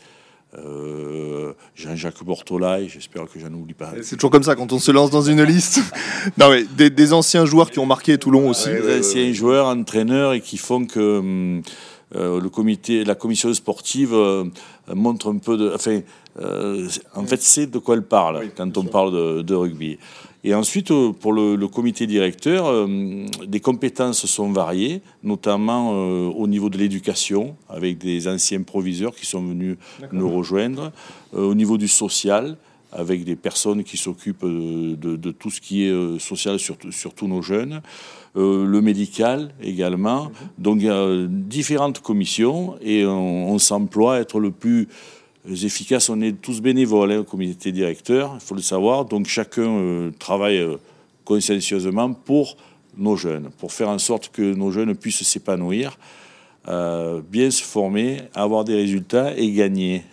euh, 0.58 1.52
Jean-Jacques 1.74 2.22
Bortolai, 2.24 2.88
j'espère 2.88 3.24
que 3.24 3.38
j'en 3.38 3.52
oublie 3.52 3.74
pas. 3.74 3.92
C'est 4.02 4.16
toujours 4.16 4.30
comme 4.30 4.42
ça 4.42 4.54
quand 4.54 4.72
on 4.72 4.78
se 4.78 4.90
lance 4.90 5.10
dans 5.10 5.22
une 5.22 5.42
liste. 5.42 5.80
non, 6.38 6.50
mais 6.50 6.64
des, 6.64 6.90
des 6.90 7.12
anciens 7.12 7.44
joueurs 7.46 7.70
qui 7.70 7.78
ont 7.78 7.86
marqué 7.86 8.18
Toulon 8.18 8.48
aussi. 8.48 8.68
Des 8.68 9.00
anciens 9.00 9.32
joueurs, 9.32 9.66
entraîneurs 9.66 10.32
et 10.32 10.40
qui 10.40 10.56
font 10.56 10.86
que 10.86 11.18
hum, 11.18 11.62
euh, 12.14 12.40
le 12.40 12.48
comité, 12.48 13.04
la 13.04 13.14
commission 13.14 13.52
sportive 13.52 14.14
euh, 14.14 14.44
montre 14.94 15.32
un 15.32 15.38
peu 15.38 15.56
de. 15.56 15.72
Enfin, 15.74 16.00
euh, 16.40 16.88
en 17.14 17.24
fait, 17.24 17.42
c'est 17.42 17.66
de 17.66 17.78
quoi 17.78 17.96
elle 17.96 18.02
parle 18.02 18.38
Oui, 18.40 18.50
quand 18.56 18.76
on 18.76 18.82
sûr. 18.82 18.90
parle 18.90 19.12
de, 19.12 19.42
de 19.42 19.54
rugby. 19.54 19.98
Et 20.46 20.54
ensuite, 20.54 20.90
euh, 20.90 21.10
pour 21.12 21.32
le, 21.32 21.56
le 21.56 21.68
comité 21.68 22.06
directeur, 22.06 22.66
euh, 22.66 22.86
des 23.46 23.60
compétences 23.60 24.26
sont 24.26 24.52
variées, 24.52 25.00
notamment 25.22 25.92
euh, 25.94 26.28
au 26.28 26.46
niveau 26.46 26.68
de 26.68 26.76
l'éducation, 26.76 27.56
avec 27.70 27.96
des 27.96 28.28
anciens 28.28 28.62
proviseurs 28.62 29.14
qui 29.14 29.24
sont 29.24 29.42
venus 29.42 29.76
nous 30.12 30.30
rejoindre, 30.30 30.92
Euh, 31.34 31.50
au 31.50 31.54
niveau 31.54 31.78
du 31.78 31.88
social, 31.88 32.56
avec 32.92 33.24
des 33.24 33.34
personnes 33.36 33.82
qui 33.82 33.96
s'occupent 33.96 34.44
de, 34.44 35.16
de 35.16 35.30
tout 35.32 35.50
ce 35.50 35.60
qui 35.60 35.82
est 35.84 36.18
social, 36.20 36.58
surtout, 36.60 36.92
surtout 36.92 37.26
nos 37.26 37.42
jeunes, 37.42 37.80
le 38.36 38.80
médical 38.80 39.52
également. 39.60 40.30
Donc 40.58 40.76
il 40.80 40.86
y 40.86 40.90
a 40.90 41.26
différentes 41.28 42.00
commissions 42.00 42.76
et 42.80 43.04
on, 43.04 43.50
on 43.50 43.58
s'emploie 43.58 44.16
à 44.16 44.20
être 44.20 44.38
le 44.38 44.52
plus 44.52 44.86
efficace. 45.48 46.08
On 46.08 46.20
est 46.20 46.32
tous 46.32 46.60
bénévoles 46.60 47.12
hein, 47.12 47.18
au 47.18 47.24
comité 47.24 47.72
directeur, 47.72 48.32
il 48.34 48.40
faut 48.40 48.54
le 48.54 48.62
savoir. 48.62 49.04
Donc 49.04 49.26
chacun 49.26 49.68
euh, 49.68 50.10
travaille 50.18 50.58
euh, 50.58 50.76
consciencieusement 51.24 52.12
pour 52.12 52.56
nos 52.96 53.16
jeunes, 53.16 53.50
pour 53.58 53.72
faire 53.72 53.88
en 53.88 53.98
sorte 53.98 54.30
que 54.32 54.54
nos 54.54 54.70
jeunes 54.70 54.94
puissent 54.94 55.22
s'épanouir, 55.22 55.98
euh, 56.68 57.20
bien 57.28 57.50
se 57.50 57.62
former, 57.62 58.22
avoir 58.34 58.64
des 58.64 58.74
résultats 58.74 59.36
et 59.36 59.50
gagner. 59.52 60.02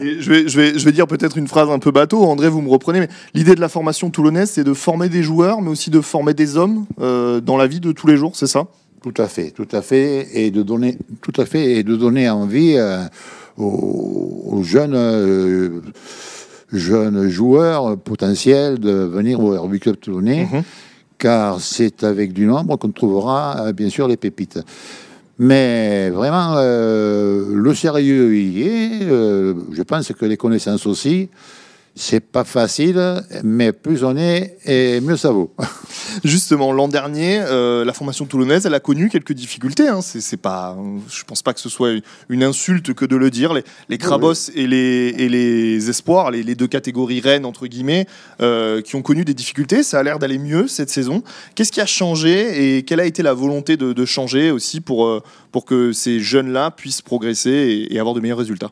Et 0.00 0.20
je, 0.20 0.32
vais, 0.32 0.48
je, 0.48 0.60
vais, 0.60 0.76
je 0.76 0.84
vais 0.84 0.90
dire 0.90 1.06
peut-être 1.06 1.38
une 1.38 1.46
phrase 1.46 1.70
un 1.70 1.78
peu 1.78 1.92
bateau, 1.92 2.24
André, 2.24 2.48
vous 2.48 2.60
me 2.60 2.68
reprenez, 2.68 2.98
mais 2.98 3.08
l'idée 3.32 3.54
de 3.54 3.60
la 3.60 3.68
formation 3.68 4.10
toulonnaise, 4.10 4.50
c'est 4.50 4.64
de 4.64 4.74
former 4.74 5.08
des 5.08 5.22
joueurs, 5.22 5.62
mais 5.62 5.70
aussi 5.70 5.88
de 5.90 6.00
former 6.00 6.34
des 6.34 6.56
hommes 6.56 6.84
euh, 7.00 7.40
dans 7.40 7.56
la 7.56 7.68
vie 7.68 7.78
de 7.78 7.92
tous 7.92 8.08
les 8.08 8.16
jours, 8.16 8.34
c'est 8.34 8.48
ça? 8.48 8.66
Tout 9.02 9.14
à 9.16 9.28
fait, 9.28 9.52
tout 9.52 9.68
à 9.70 9.80
fait, 9.80 10.26
et 10.34 10.50
de 10.50 10.64
donner, 10.64 10.98
tout 11.22 11.40
à 11.40 11.46
fait, 11.46 11.76
et 11.76 11.82
de 11.84 11.94
donner 11.94 12.28
envie 12.28 12.74
euh, 12.76 13.04
aux, 13.58 14.44
aux 14.52 14.62
jeunes, 14.62 14.94
euh, 14.94 15.80
jeunes 16.72 17.28
joueurs 17.28 17.96
potentiels 17.98 18.78
de 18.78 18.92
venir 18.92 19.40
au 19.40 19.60
Rugby 19.60 19.80
Club 19.80 19.96
Toulonnais, 20.00 20.48
Mhm. 20.52 20.62
car 21.18 21.60
c'est 21.60 22.04
avec 22.04 22.32
du 22.32 22.46
nombre 22.46 22.76
qu'on 22.76 22.90
trouvera 22.90 23.56
euh, 23.66 23.72
bien 23.72 23.88
sûr 23.90 24.06
les 24.08 24.16
pépites. 24.16 24.60
Mais 25.40 26.10
vraiment, 26.10 26.54
euh, 26.56 27.44
le 27.54 27.74
sérieux 27.74 28.34
y 28.36 28.62
est. 28.62 29.02
euh, 29.04 29.54
je 29.72 29.82
pense 29.82 30.12
que 30.12 30.24
les 30.26 30.36
connaissances 30.36 30.84
aussi. 30.86 31.28
C'est 32.00 32.20
pas 32.20 32.44
facile, 32.44 33.24
mais 33.42 33.72
plus 33.72 34.04
on 34.04 34.16
est, 34.16 34.56
et 34.64 35.00
mieux 35.00 35.16
ça 35.16 35.32
vaut. 35.32 35.52
Justement, 36.24 36.70
l'an 36.70 36.86
dernier, 36.86 37.40
euh, 37.40 37.84
la 37.84 37.92
formation 37.92 38.24
toulonnaise, 38.24 38.66
elle 38.66 38.74
a 38.74 38.78
connu 38.78 39.08
quelques 39.08 39.32
difficultés. 39.32 39.88
Hein. 39.88 40.00
C'est, 40.00 40.36
pas, 40.36 40.78
je 41.10 41.24
pense 41.24 41.42
pas 41.42 41.52
que 41.54 41.58
ce 41.58 41.68
soit 41.68 41.90
une 42.28 42.44
insulte 42.44 42.94
que 42.94 43.04
de 43.04 43.16
le 43.16 43.32
dire. 43.32 43.52
Les, 43.52 43.64
les 43.88 43.98
Crabos 43.98 44.48
et, 44.54 44.68
les, 44.68 45.12
et 45.18 45.28
les 45.28 45.90
Espoirs, 45.90 46.30
les, 46.30 46.44
les 46.44 46.54
deux 46.54 46.68
catégories 46.68 47.20
reines, 47.20 47.44
entre 47.44 47.66
guillemets, 47.66 48.06
euh, 48.40 48.80
qui 48.80 48.94
ont 48.94 49.02
connu 49.02 49.24
des 49.24 49.34
difficultés. 49.34 49.82
Ça 49.82 49.98
a 49.98 50.02
l'air 50.04 50.20
d'aller 50.20 50.38
mieux 50.38 50.68
cette 50.68 50.90
saison. 50.90 51.24
Qu'est-ce 51.56 51.72
qui 51.72 51.80
a 51.80 51.86
changé 51.86 52.76
et 52.76 52.84
quelle 52.84 53.00
a 53.00 53.06
été 53.06 53.24
la 53.24 53.34
volonté 53.34 53.76
de, 53.76 53.92
de 53.92 54.04
changer 54.04 54.52
aussi 54.52 54.80
pour, 54.80 55.04
euh, 55.04 55.20
pour 55.50 55.64
que 55.64 55.92
ces 55.92 56.20
jeunes-là 56.20 56.70
puissent 56.70 57.02
progresser 57.02 57.50
et, 57.50 57.94
et 57.94 57.98
avoir 57.98 58.14
de 58.14 58.20
meilleurs 58.20 58.38
résultats? 58.38 58.70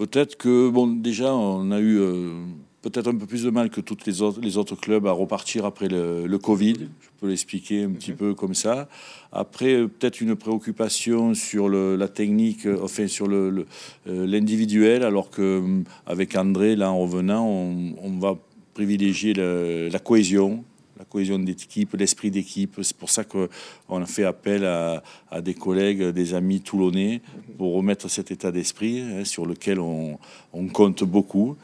Peut-être 0.00 0.36
que, 0.36 0.70
bon, 0.70 0.86
déjà, 0.86 1.34
on 1.34 1.70
a 1.72 1.78
eu 1.78 1.98
euh, 1.98 2.32
peut-être 2.80 3.08
un 3.08 3.16
peu 3.16 3.26
plus 3.26 3.44
de 3.44 3.50
mal 3.50 3.68
que 3.68 3.82
tous 3.82 3.98
les 4.06 4.22
autres, 4.22 4.40
les 4.40 4.56
autres 4.56 4.74
clubs 4.74 5.06
à 5.06 5.12
repartir 5.12 5.66
après 5.66 5.88
le, 5.88 6.38
Covid. 6.38 6.88
Je 7.02 7.08
peux 7.20 7.28
l'expliquer 7.28 7.82
un 7.82 7.90
petit 7.90 8.12
peu 8.12 8.32
comme 8.32 8.54
ça. 8.54 8.88
Après, 9.30 9.74
euh, 9.74 9.88
peut-être 9.88 10.22
une 10.22 10.36
préoccupation 10.36 11.34
sur 11.34 11.68
la 11.68 12.08
technique, 12.08 12.64
euh, 12.64 12.80
enfin, 12.82 13.08
sur 13.08 13.28
le- 13.28 13.50
le, 13.50 13.66
l'individuel, 14.06 15.02
alors 15.02 15.28
que 15.28 15.42
euh, 15.42 15.82
avec 16.06 16.34
André, 16.34 16.76
là, 16.76 16.90
en 16.90 17.00
revenant, 17.00 17.46
on, 17.46 18.18
va 18.18 18.38
privilégier 18.72 19.34
la 19.34 19.98
cohésion, 19.98 20.64
la 21.00 21.06
cohésion 21.06 21.38
d'équipe, 21.38 21.94
l'esprit 21.94 22.30
d'équipe. 22.30 22.78
C'est 22.82 22.94
pour 22.94 23.08
ça 23.08 23.24
qu'on 23.24 24.02
a 24.02 24.04
fait 24.04 24.24
appel 24.24 24.66
à, 24.66 25.02
des 25.40 25.54
collègues, 25.54 26.02
des 26.10 26.34
amis 26.34 26.60
toulonnais 26.60 27.22
pour 27.56 27.74
remettre 27.74 28.08
cet 28.08 28.30
état 28.30 28.52
d'esprit 28.52 29.00
hein, 29.00 29.24
sur 29.24 29.46
lequel 29.46 29.80
on, 29.80 30.18
on 30.52 30.68
compte 30.68 31.02
beaucoup. 31.02 31.56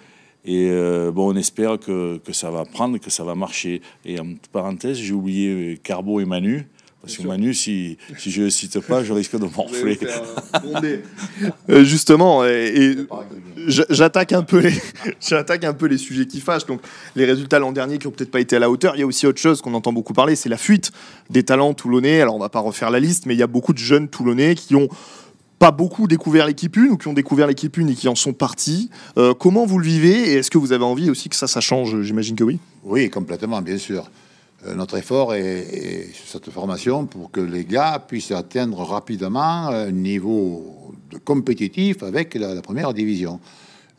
Et 0.46 0.70
euh, 0.70 1.10
bon, 1.12 1.34
on 1.34 1.36
espère 1.36 1.78
que, 1.78 2.16
que, 2.16 2.32
ça 2.32 2.50
va 2.50 2.64
prendre, 2.64 2.96
que 2.96 3.10
ça 3.10 3.24
va 3.24 3.34
marcher. 3.34 3.82
Et 4.06 4.18
en 4.18 4.36
parenthèse, 4.52 4.96
j'ai 4.96 5.12
oublié 5.12 5.78
Carbo 5.82 6.18
et 6.18 6.24
Manu. 6.24 6.66
Parce 7.06 7.18
que 7.18 7.26
Manu, 7.28 7.54
si, 7.54 7.98
si 8.18 8.32
je 8.32 8.40
ne 8.40 8.44
le 8.46 8.50
cite 8.50 8.80
pas, 8.80 9.04
je 9.04 9.12
risque 9.12 9.38
de 9.38 9.46
morfler. 9.46 9.98
Euh, 11.68 11.84
justement, 11.84 12.44
et, 12.44 12.96
j'attaque 13.66 14.32
un, 14.32 14.42
peu 14.42 14.58
les, 14.58 14.72
j'attaque 15.20 15.64
un 15.64 15.74
peu 15.74 15.86
les 15.86 15.98
sujets 15.98 16.26
qui 16.26 16.40
fâchent. 16.40 16.66
Donc, 16.66 16.80
les 17.14 17.24
résultats 17.24 17.58
l'an 17.58 17.72
dernier 17.72 17.98
qui 17.98 18.06
n'ont 18.06 18.12
peut-être 18.12 18.30
pas 18.30 18.40
été 18.40 18.56
à 18.56 18.58
la 18.58 18.70
hauteur. 18.70 18.96
Il 18.96 19.00
y 19.00 19.02
a 19.02 19.06
aussi 19.06 19.26
autre 19.26 19.40
chose 19.40 19.60
qu'on 19.60 19.74
entend 19.74 19.92
beaucoup 19.92 20.12
parler, 20.12 20.34
c'est 20.34 20.48
la 20.48 20.56
fuite 20.56 20.92
des 21.30 21.42
talents 21.42 21.74
toulonnais. 21.74 22.20
Alors, 22.20 22.34
on 22.34 22.38
ne 22.38 22.42
va 22.42 22.48
pas 22.48 22.60
refaire 22.60 22.90
la 22.90 23.00
liste, 23.00 23.26
mais 23.26 23.34
il 23.34 23.38
y 23.38 23.42
a 23.42 23.46
beaucoup 23.46 23.72
de 23.72 23.78
jeunes 23.78 24.08
toulonnais 24.08 24.54
qui 24.54 24.74
ont 24.74 24.88
pas 25.58 25.70
beaucoup 25.70 26.06
découvert 26.06 26.46
l'équipe 26.46 26.76
1 26.76 26.86
ou 26.86 26.96
qui 26.96 27.08
ont 27.08 27.12
découvert 27.12 27.46
l'équipe 27.46 27.76
1 27.78 27.88
et 27.88 27.94
qui 27.94 28.08
en 28.08 28.14
sont 28.14 28.32
partis. 28.32 28.90
Euh, 29.18 29.34
comment 29.34 29.66
vous 29.66 29.78
le 29.78 29.86
vivez 29.86 30.30
et 30.30 30.34
est-ce 30.34 30.50
que 30.50 30.58
vous 30.58 30.72
avez 30.72 30.84
envie 30.84 31.10
aussi 31.10 31.28
que 31.28 31.36
ça, 31.36 31.46
ça 31.46 31.60
change? 31.60 32.00
J'imagine 32.02 32.36
que 32.36 32.44
oui. 32.44 32.58
Oui, 32.84 33.10
complètement, 33.10 33.62
bien 33.62 33.78
sûr. 33.78 34.10
Euh, 34.64 34.74
notre 34.74 34.96
effort 34.96 35.34
est, 35.34 36.08
sur 36.14 36.26
cette 36.26 36.50
formation 36.50 37.06
pour 37.06 37.30
que 37.30 37.40
les 37.40 37.64
gars 37.64 38.02
puissent 38.06 38.30
atteindre 38.30 38.78
rapidement 38.78 39.68
un 39.68 39.90
niveau 39.90 40.94
de 41.10 41.18
compétitif 41.18 42.02
avec 42.02 42.34
la, 42.34 42.62
première 42.62 42.94
division. 42.94 43.40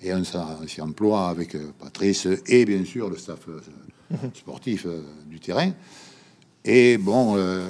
Et 0.01 0.13
on 0.13 0.23
s'y 0.23 0.81
emploie 0.81 1.29
avec 1.29 1.55
euh, 1.55 1.71
Patrice 1.79 2.27
et 2.47 2.65
bien 2.65 2.85
sûr 2.85 3.09
le 3.09 3.17
staff 3.17 3.47
mhm. 4.09 4.31
sportif 4.33 4.87
du 5.29 5.39
terrain. 5.39 5.71
Et 6.69 6.97
bon, 6.97 7.35
euh, 7.37 7.65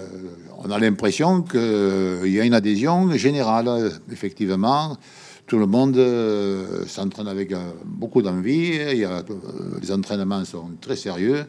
on 0.58 0.72
a 0.72 0.80
l'impression 0.80 1.44
qu'il 1.44 2.32
y 2.32 2.40
a 2.40 2.44
une 2.44 2.56
adhésion 2.56 3.12
générale, 3.12 3.92
effectivement. 4.12 4.98
Tout 5.46 5.60
le 5.60 5.68
monde 5.68 5.96
euh, 5.98 6.84
s'entraîne 6.88 7.28
avec 7.28 7.52
euh, 7.52 7.70
beaucoup 7.86 8.24
d'envie. 8.24 8.72
les 8.80 9.92
entraînements 9.92 10.44
sont 10.46 10.72
très 10.82 10.96
sérieux. 10.96 11.46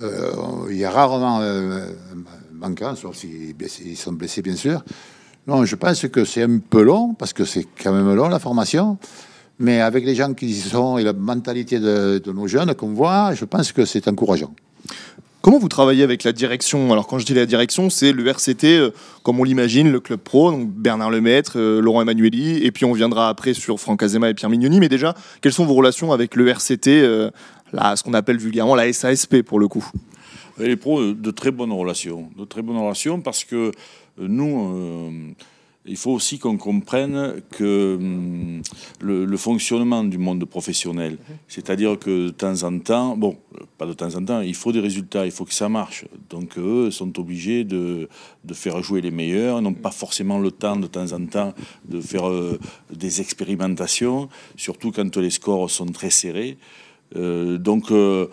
Il 0.00 0.76
y 0.76 0.84
a 0.84 0.90
rarement 0.90 1.40
un 1.40 1.86
manquant, 2.52 2.94
sauf 2.94 3.16
s'ils 3.16 3.96
sont 3.96 4.12
blessés, 4.12 4.42
bien 4.42 4.56
sûr. 4.56 4.84
Non, 5.46 5.64
je 5.64 5.76
pense 5.76 6.06
que 6.08 6.24
c'est 6.24 6.42
un 6.42 6.58
peu 6.58 6.82
long, 6.82 7.14
parce 7.14 7.32
que 7.32 7.44
c'est 7.44 7.66
quand 7.82 7.92
même 7.92 8.12
long 8.14 8.28
la 8.28 8.38
formation. 8.38 8.98
Mais 9.58 9.80
avec 9.80 10.04
les 10.04 10.14
gens 10.14 10.34
qui 10.34 10.46
y 10.46 10.54
sont 10.54 10.98
et 10.98 11.02
la 11.02 11.12
mentalité 11.12 11.78
de 11.78 12.32
nos 12.32 12.46
jeunes 12.46 12.74
qu'on 12.74 12.92
voit, 12.92 13.34
je 13.34 13.44
pense 13.44 13.72
que 13.72 13.84
c'est 13.84 14.06
encourageant. 14.08 14.52
Comment 15.46 15.60
vous 15.60 15.68
travaillez 15.68 16.02
avec 16.02 16.24
la 16.24 16.32
direction? 16.32 16.90
Alors 16.90 17.06
quand 17.06 17.20
je 17.20 17.24
dis 17.24 17.32
la 17.32 17.46
direction, 17.46 17.88
c'est 17.88 18.10
le 18.10 18.26
RCT, 18.26 18.64
euh, 18.64 18.90
comme 19.22 19.38
on 19.38 19.44
l'imagine, 19.44 19.92
le 19.92 20.00
club 20.00 20.18
pro, 20.18 20.50
donc 20.50 20.68
Bernard 20.68 21.12
Lemaître, 21.12 21.52
euh, 21.54 21.80
Laurent 21.80 22.02
Emmanueli, 22.02 22.64
et 22.64 22.72
puis 22.72 22.84
on 22.84 22.92
viendra 22.92 23.28
après 23.28 23.54
sur 23.54 23.78
Franck 23.78 24.02
Azema 24.02 24.28
et 24.28 24.34
Pierre 24.34 24.50
Mignoni. 24.50 24.80
Mais 24.80 24.88
déjà, 24.88 25.14
quelles 25.40 25.52
sont 25.52 25.64
vos 25.64 25.74
relations 25.74 26.10
avec 26.10 26.34
le 26.34 26.48
RCT, 26.48 26.88
euh, 26.88 27.30
là, 27.72 27.96
ce 27.96 28.02
qu'on 28.02 28.14
appelle 28.14 28.38
vulgairement 28.38 28.74
la 28.74 28.92
SASP 28.92 29.42
pour 29.42 29.58
le 29.58 29.68
coup 29.68 29.86
Les 30.58 30.76
pros, 30.76 31.12
de 31.12 31.30
très 31.30 31.50
bonnes 31.50 31.72
relations, 31.72 32.30
de 32.36 32.44
très 32.44 32.62
bonnes 32.62 32.78
relations 32.78 33.20
parce 33.20 33.44
que 33.44 33.72
nous 34.18 35.34
il 35.88 35.96
faut 35.96 36.10
aussi 36.10 36.38
qu'on 36.38 36.56
comprenne 36.56 37.40
que 37.50 37.96
hum, 37.96 38.62
le, 39.00 39.36
fonctionnement 39.36 40.04
du 40.04 40.18
monde 40.18 40.44
professionnel, 40.44 41.18
c'est-à-dire 41.48 41.98
que 41.98 42.26
de 42.26 42.30
temps 42.30 42.62
en 42.64 42.78
temps, 42.78 43.16
bon, 43.16 43.36
pas 43.78 43.86
de 43.86 43.92
temps 43.92 44.14
en 44.14 44.24
temps, 44.24 44.40
il 44.40 44.54
faut 44.54 44.72
des 44.72 44.80
résultats, 44.80 45.24
il 45.24 45.30
faut 45.30 45.44
que 45.44 45.54
ça 45.54 45.68
marche. 45.68 46.04
Donc 46.30 46.58
eux 46.58 46.90
sont 46.90 47.18
obligés 47.18 47.64
de, 47.64 48.08
faire 48.52 48.82
jouer 48.82 49.00
les 49.00 49.10
meilleurs, 49.10 49.62
n'ont 49.62 49.74
pas 49.74 49.90
forcément 49.90 50.38
le 50.38 50.50
temps 50.50 50.76
de 50.76 50.86
temps 50.86 51.12
en 51.12 51.24
temps 51.26 51.54
de 51.84 52.00
faire 52.00 52.28
euh, 52.28 52.58
des 52.92 53.20
expérimentations, 53.20 54.28
surtout 54.56 54.90
quand 54.90 55.16
les 55.16 55.30
scores 55.30 55.70
sont 55.70 55.86
très 55.86 56.10
serrés. 56.10 56.56
Euh, 57.14 57.58
donc 57.58 57.90
euh, 57.90 58.26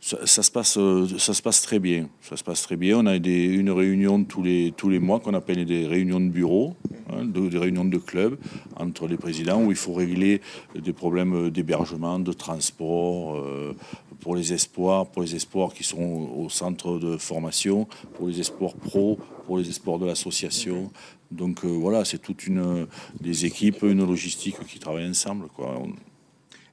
ça, 0.00 0.42
se 0.42 0.50
passe, 0.50 0.78
euh, 0.78 1.06
ça 1.18 1.34
se 1.34 1.42
passe 1.42 1.62
très 1.62 1.78
bien. 1.78 2.08
Ça 2.20 2.36
se 2.36 2.44
passe 2.44 2.62
très 2.62 2.76
bien. 2.76 2.98
On 2.98 3.06
a 3.06 3.16
une 3.16 3.70
réunion 3.70 4.22
tous 4.24 4.42
les, 4.42 4.72
tous 4.76 4.88
les 4.88 4.98
mois 4.98 5.20
qu'on 5.20 5.34
appelle 5.34 5.64
des 5.64 5.86
réunions 5.86 6.20
de 6.20 6.28
bureau, 6.28 6.74
hein, 7.10 7.24
des 7.24 7.58
réunions 7.58 7.84
de 7.84 7.98
club 7.98 8.38
entre 8.76 9.06
les 9.06 9.16
présidents 9.16 9.62
où 9.62 9.70
il 9.70 9.76
faut 9.76 9.92
régler 9.92 10.40
des 10.74 10.92
problèmes 10.92 11.50
d'hébergement, 11.50 12.18
de 12.18 12.32
transport, 12.32 13.36
euh, 13.36 13.74
pour 14.20 14.36
les 14.36 14.52
espoirs, 14.52 15.06
pour 15.06 15.22
les 15.22 15.34
espoirs 15.34 15.72
qui 15.74 15.84
sont 15.84 16.30
au 16.36 16.48
centre 16.48 16.98
de 16.98 17.16
formation, 17.16 17.86
pour 18.14 18.28
les 18.28 18.40
espoirs 18.40 18.74
pro, 18.74 19.18
pour 19.46 19.58
les 19.58 19.68
espoirs 19.68 19.98
de 19.98 20.06
l'association. 20.06 20.90
Donc 21.30 21.64
euh, 21.64 21.68
voilà, 21.68 22.04
c'est 22.04 22.18
toute 22.18 22.46
une 22.46 22.86
des 23.20 23.44
équipes, 23.44 23.82
une 23.82 24.06
logistique 24.06 24.56
qui 24.66 24.78
travaillent 24.78 25.08
ensemble. 25.08 25.48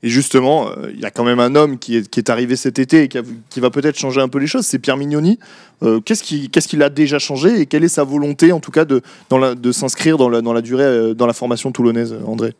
Et 0.03 0.09
justement, 0.09 0.69
euh, 0.69 0.91
il 0.93 0.99
y 0.99 1.05
a 1.05 1.11
quand 1.11 1.23
même 1.23 1.39
un 1.39 1.55
homme 1.55 1.79
qui 1.79 1.97
est, 1.97 2.09
qui 2.09 2.19
est 2.19 2.29
arrivé 2.29 2.55
cet 2.55 2.79
été 2.79 3.03
et 3.03 3.07
qui, 3.07 3.59
va 3.59 3.69
peut-être 3.69 3.97
changer 3.97 4.21
un 4.21 4.27
peu 4.27 4.39
les 4.39 4.47
choses, 4.47 4.65
c'est 4.65 4.79
Pierre 4.79 4.97
Mignoni. 4.97 5.39
Euh, 5.83 5.99
qu'est-ce 5.99 6.23
qu'il 6.23 6.49
qu 6.49 6.83
a 6.83 6.89
déjà 6.89 7.19
changé 7.19 7.59
et 7.59 7.65
quelle 7.65 7.83
est 7.83 7.89
sa 7.89 8.03
volonté, 8.03 8.51
en 8.51 8.59
tout 8.59 8.71
cas, 8.71 8.85
de, 8.85 9.01
de 9.31 9.71
s'inscrire 9.71 10.17
dans 10.17 10.29
la, 10.29 10.41
dans 10.41 10.53
la 10.53 10.61
durée, 10.61 10.83
euh, 10.83 11.13
dans 11.13 11.27
la 11.27 11.33
formation 11.33 11.71
toulonnaise, 11.71 12.15
André? 12.25 12.53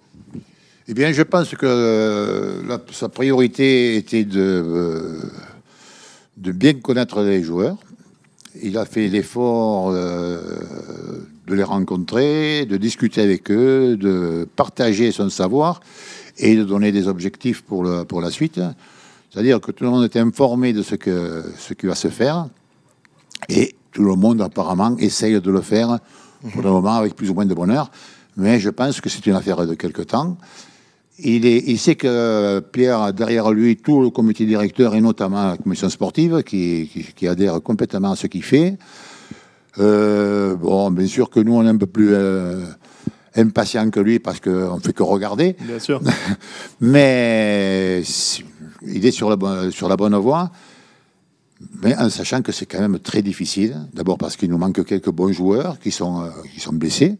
Eh 0.88 0.93
bien, 0.93 1.12
je 1.12 1.24
pense 1.24 1.50
que 1.56 2.62
sa 2.91 3.10
priorité 3.10 3.95
était 3.95 4.24
de, 4.24 5.19
de 6.38 6.52
bien 6.52 6.74
connaître 6.74 7.21
les 7.21 7.41
joueurs. 7.41 7.78
Il 8.62 8.78
a 8.78 8.86
fait 8.86 9.08
l'effort 9.08 9.91
de 11.47 11.55
les 11.55 11.63
rencontrer, 11.63 12.65
de 12.65 12.77
discuter 12.77 13.21
avec 13.21 13.51
eux, 13.51 13.97
de 13.97 14.47
partager 14.55 15.12
son 15.12 15.29
savoir 15.29 15.81
et 16.38 16.55
de 16.55 16.63
donner 16.63 16.91
des 16.91 17.08
objectifs 17.08 17.62
pour, 17.62 17.88
pour 18.08 18.21
la 18.21 18.31
suite. 18.31 18.60
C'est-à-dire 19.29 19.60
que 19.60 19.71
tout 19.71 19.84
le 19.84 19.89
monde 19.89 20.03
est 20.03 20.17
informé 20.17 20.73
de 20.73 20.81
ce, 20.81 20.95
que, 20.95 21.43
ce 21.58 21.73
qui 21.73 21.88
va 21.88 21.95
se 21.95 22.08
faire 22.08 22.47
et 23.49 23.75
tout 23.91 24.03
le 24.03 24.15
monde 24.15 24.41
apparemment 24.41 24.95
essaye 24.97 25.39
de 25.39 25.51
le 25.51 25.62
faire 25.62 25.99
pour 26.51 26.62
le 26.62 26.69
moment 26.69 26.95
avec 26.95 27.15
plus 27.15 27.29
ou 27.29 27.34
moins 27.34 27.45
de 27.45 27.53
bonheur. 27.53 27.89
Mais 28.38 28.60
je 28.60 28.69
pense 28.69 28.99
que 29.01 29.10
c'est 29.10 29.25
une 29.25 29.36
affaire 29.36 29.65
de 29.65 29.73
quelque 29.75 30.01
temps. 30.01 30.38
Il, 31.19 31.45
est, 31.45 31.63
il 31.67 31.79
sait 31.79 31.95
que 31.95 32.60
Pierre 32.60 33.01
a 33.01 33.12
derrière 33.13 33.51
lui 33.51 33.77
tout 33.77 34.01
le 34.01 34.10
comité 34.10 34.45
directeur 34.45 34.95
et 34.95 35.01
notamment 35.01 35.51
la 35.51 35.58
commission 35.58 35.89
sportive 35.89 36.43
qui, 36.43 36.89
qui, 37.15 37.27
adhère 37.27 37.62
complètement 37.62 38.12
à 38.12 38.15
ce 38.17 38.27
qu'il 38.27 38.43
fait. 38.43 38.77
Euh, 39.80 40.56
bon, 40.56 40.92
bien 40.92 41.08
sûr 41.08 41.30
que 41.30 41.40
nous, 41.40 41.54
on 41.54 41.66
est 41.66 41.70
un 41.70 41.78
peu 41.78 41.86
plus 41.86 42.10
euh, 42.14 42.64
impatient 43.36 43.90
que 43.90 44.00
lui 44.00 44.20
parce 44.20 44.40
qu'on 44.40 44.76
ne 44.76 44.82
fait 44.82 44.94
que 44.94 45.04
regarder. 45.04 45.56
Bien 45.62 45.80
sûr. 45.80 46.02
Mais 46.82 48.04
il 48.84 49.06
est 49.06 49.12
sur 49.12 49.30
la, 49.30 49.72
sur 49.72 49.90
la 49.90 49.98
bonne 49.98 50.16
voie. 50.16 50.52
Mais 51.82 51.96
en 51.96 52.10
sachant 52.10 52.42
que 52.42 52.52
c'est 52.52 52.66
quand 52.66 52.80
même 52.80 53.00
très 53.00 53.22
difficile. 53.22 53.88
D'abord 53.94 54.18
parce 54.18 54.36
qu'il 54.36 54.50
nous 54.50 54.58
manque 54.58 54.84
quelques 54.86 55.10
bons 55.10 55.32
joueurs 55.32 55.80
qui 55.80 55.92
sont, 55.92 56.22
euh, 56.22 56.30
qui 56.54 56.60
sont 56.60 56.74
blessés. 56.74 57.18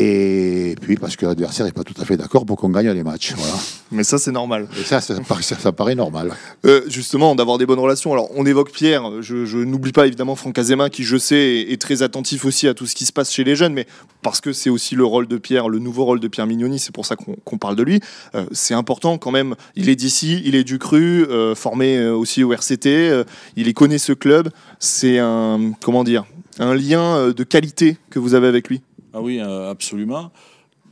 Et 0.00 0.76
puis 0.80 0.96
parce 0.96 1.16
que 1.16 1.26
l'adversaire 1.26 1.66
n'est 1.66 1.72
pas 1.72 1.82
tout 1.82 1.94
à 2.00 2.04
fait 2.04 2.16
d'accord 2.16 2.46
pour 2.46 2.56
qu'on 2.56 2.68
gagne 2.68 2.88
les 2.90 3.02
matchs. 3.02 3.34
Voilà. 3.36 3.54
Mais 3.90 4.04
ça, 4.04 4.16
c'est 4.16 4.30
normal. 4.30 4.68
Et 4.78 4.84
ça, 4.84 5.00
ça, 5.00 5.16
ça, 5.42 5.72
paraît 5.72 5.96
normal. 5.96 6.34
Euh, 6.64 6.82
justement, 6.86 7.34
d'avoir 7.34 7.58
des 7.58 7.66
bonnes 7.66 7.80
relations. 7.80 8.12
Alors, 8.12 8.28
on 8.36 8.46
évoque 8.46 8.70
Pierre. 8.70 9.22
Je, 9.22 9.56
n'oublie 9.56 9.90
pas 9.90 10.06
évidemment 10.06 10.36
Franck 10.36 10.56
Azema, 10.56 10.88
qui, 10.88 11.02
je 11.02 11.16
sais, 11.16 11.66
est, 11.68 11.80
très 11.80 12.02
attentif 12.02 12.44
aussi 12.44 12.68
à 12.68 12.74
tout 12.74 12.86
ce 12.86 12.94
qui 12.94 13.06
se 13.06 13.12
passe 13.12 13.32
chez 13.32 13.42
les 13.42 13.56
jeunes. 13.56 13.72
Mais 13.72 13.88
parce 14.22 14.40
que 14.40 14.52
c'est 14.52 14.70
aussi 14.70 14.94
le 14.94 15.04
rôle 15.04 15.26
de 15.26 15.36
Pierre, 15.36 15.68
le 15.68 15.80
nouveau 15.80 16.04
rôle 16.04 16.20
de 16.20 16.28
Pierre 16.28 16.46
Mignoni, 16.46 16.78
c'est 16.78 16.94
pour 16.94 17.04
ça 17.04 17.16
qu'on 17.16 17.58
parle 17.58 17.74
de 17.74 17.82
lui. 17.82 18.00
Euh, 18.36 18.46
c'est 18.52 18.74
important 18.74 19.18
quand 19.18 19.32
même. 19.32 19.56
Il 19.74 19.88
est 19.88 19.96
d'ici, 19.96 20.40
il 20.44 20.54
est 20.54 20.64
du 20.64 20.78
cru, 20.78 21.24
euh, 21.24 21.56
formé 21.56 22.06
aussi 22.08 22.44
au 22.44 22.52
RCT. 22.52 23.24
il 23.56 23.74
connaît 23.74 23.98
ce 23.98 24.12
club. 24.12 24.50
C'est 24.78 25.18
un, 25.18 25.72
comment 25.82 26.04
dire, 26.04 26.24
un 26.60 26.74
lien 26.74 27.32
de 27.32 27.42
qualité 27.42 27.96
que 28.10 28.20
vous 28.20 28.34
avez 28.34 28.46
avec 28.46 28.68
lui. 28.68 28.80
Ah 29.18 29.20
oui, 29.20 29.40
euh, 29.40 29.68
absolument. 29.68 30.30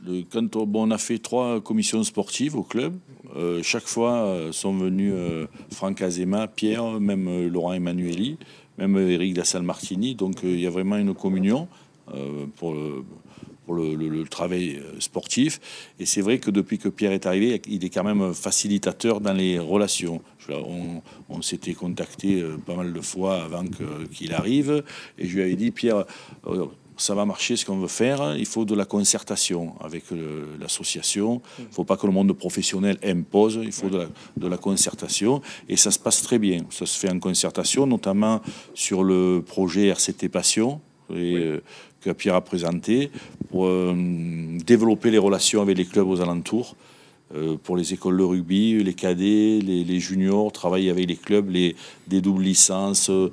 on, 0.05 0.91
a 0.91 0.97
fait 0.97 1.17
trois 1.17 1.61
commissions 1.61 2.03
sportives 2.03 2.57
au 2.57 2.63
club, 2.63 2.97
euh, 3.37 3.63
chaque 3.63 3.87
fois 3.87 4.15
euh, 4.15 4.51
sont 4.51 4.75
venus 4.75 5.13
Franck 5.71 6.01
Azema, 6.01 6.49
Pierre, 6.49 6.99
même 6.99 7.47
Laurent 7.47 7.71
Emmanueli, 7.71 8.37
même 8.77 8.97
Eric 8.97 9.33
Dassal 9.33 9.63
Martini. 9.63 10.13
Donc 10.13 10.39
il 10.43 10.59
y 10.59 10.67
a 10.67 10.69
vraiment 10.69 10.97
une 10.97 11.13
communion 11.13 11.69
pour, 12.57 12.73
le, 12.73 14.23
travail 14.29 14.81
sportif. 14.99 15.61
Et 15.97 16.05
c'est 16.05 16.21
vrai 16.21 16.39
que 16.39 16.51
depuis 16.51 16.79
que 16.79 16.89
Pierre 16.89 17.13
est 17.13 17.25
arrivé, 17.25 17.61
il 17.65 17.85
est 17.85 17.89
quand 17.89 18.03
même 18.03 18.33
facilitateur 18.33 19.21
dans 19.21 19.33
les 19.33 19.57
relations. 19.57 20.21
On, 20.49 21.01
on 21.29 21.41
s'était 21.41 21.73
contacté 21.73 22.43
pas 22.65 22.75
mal 22.75 22.91
de 22.91 23.01
fois 23.01 23.41
avant 23.41 23.63
qu'il 24.11 24.33
arrive. 24.33 24.83
Et 25.17 25.27
je 25.27 25.35
lui 25.35 25.43
avais 25.43 25.55
dit, 25.55 25.71
Pierre, 25.71 26.03
ça 26.97 27.15
va 27.15 27.25
marcher 27.25 27.55
ce 27.55 27.65
qu'on 27.65 27.77
veut 27.77 27.87
faire, 27.87 28.35
il 28.37 28.45
faut 28.45 28.65
de 28.65 28.75
la 28.75 28.85
concertation 28.85 29.73
avec 29.81 30.05
l'association. 30.59 31.41
Il 31.59 31.65
ne 31.65 31.71
faut 31.71 31.83
pas 31.83 31.97
que 31.97 32.07
le 32.07 32.13
monde 32.13 32.33
professionnel 32.33 32.97
impose, 33.03 33.59
il 33.63 33.71
faut 33.71 33.89
de 33.89 34.47
la, 34.47 34.57
concertation. 34.57 35.41
Et 35.69 35.77
ça 35.77 35.91
se 35.91 35.99
passe 35.99 36.21
très 36.21 36.39
bien. 36.39 36.65
Ça 36.69 36.85
se 36.85 36.97
fait 36.97 37.11
en 37.11 37.19
concertation, 37.19 37.85
notamment 37.85 38.41
sur 38.73 39.03
le 39.03 39.43
projet 39.45 39.87
RCT 39.87 40.29
Passion. 40.29 40.81
Euh, 41.11 41.61
que 42.01 42.11
Pierre 42.11 42.35
a 42.35 42.41
présenté 42.41 43.09
pour 43.49 43.65
euh, 43.65 43.95
développer 44.65 45.09
les 45.09 45.17
relations 45.17 45.61
avec 45.61 45.77
les 45.77 45.85
clubs 45.85 46.07
aux 46.07 46.21
alentours. 46.21 46.75
Euh, 47.35 47.57
pour 47.61 47.75
les 47.75 47.93
écoles 47.93 48.15
de 48.15 48.23
rugby, 48.23 48.81
les 48.81 48.93
cadets, 48.93 49.59
les, 49.61 49.99
juniors, 49.99 50.49
travailler 50.53 50.89
avec 50.89 51.09
les 51.09 51.17
clubs, 51.17 51.49
les, 51.49 51.75
des 52.07 52.21
doubles 52.21 52.43
licences, 52.43 53.09
euh, 53.09 53.29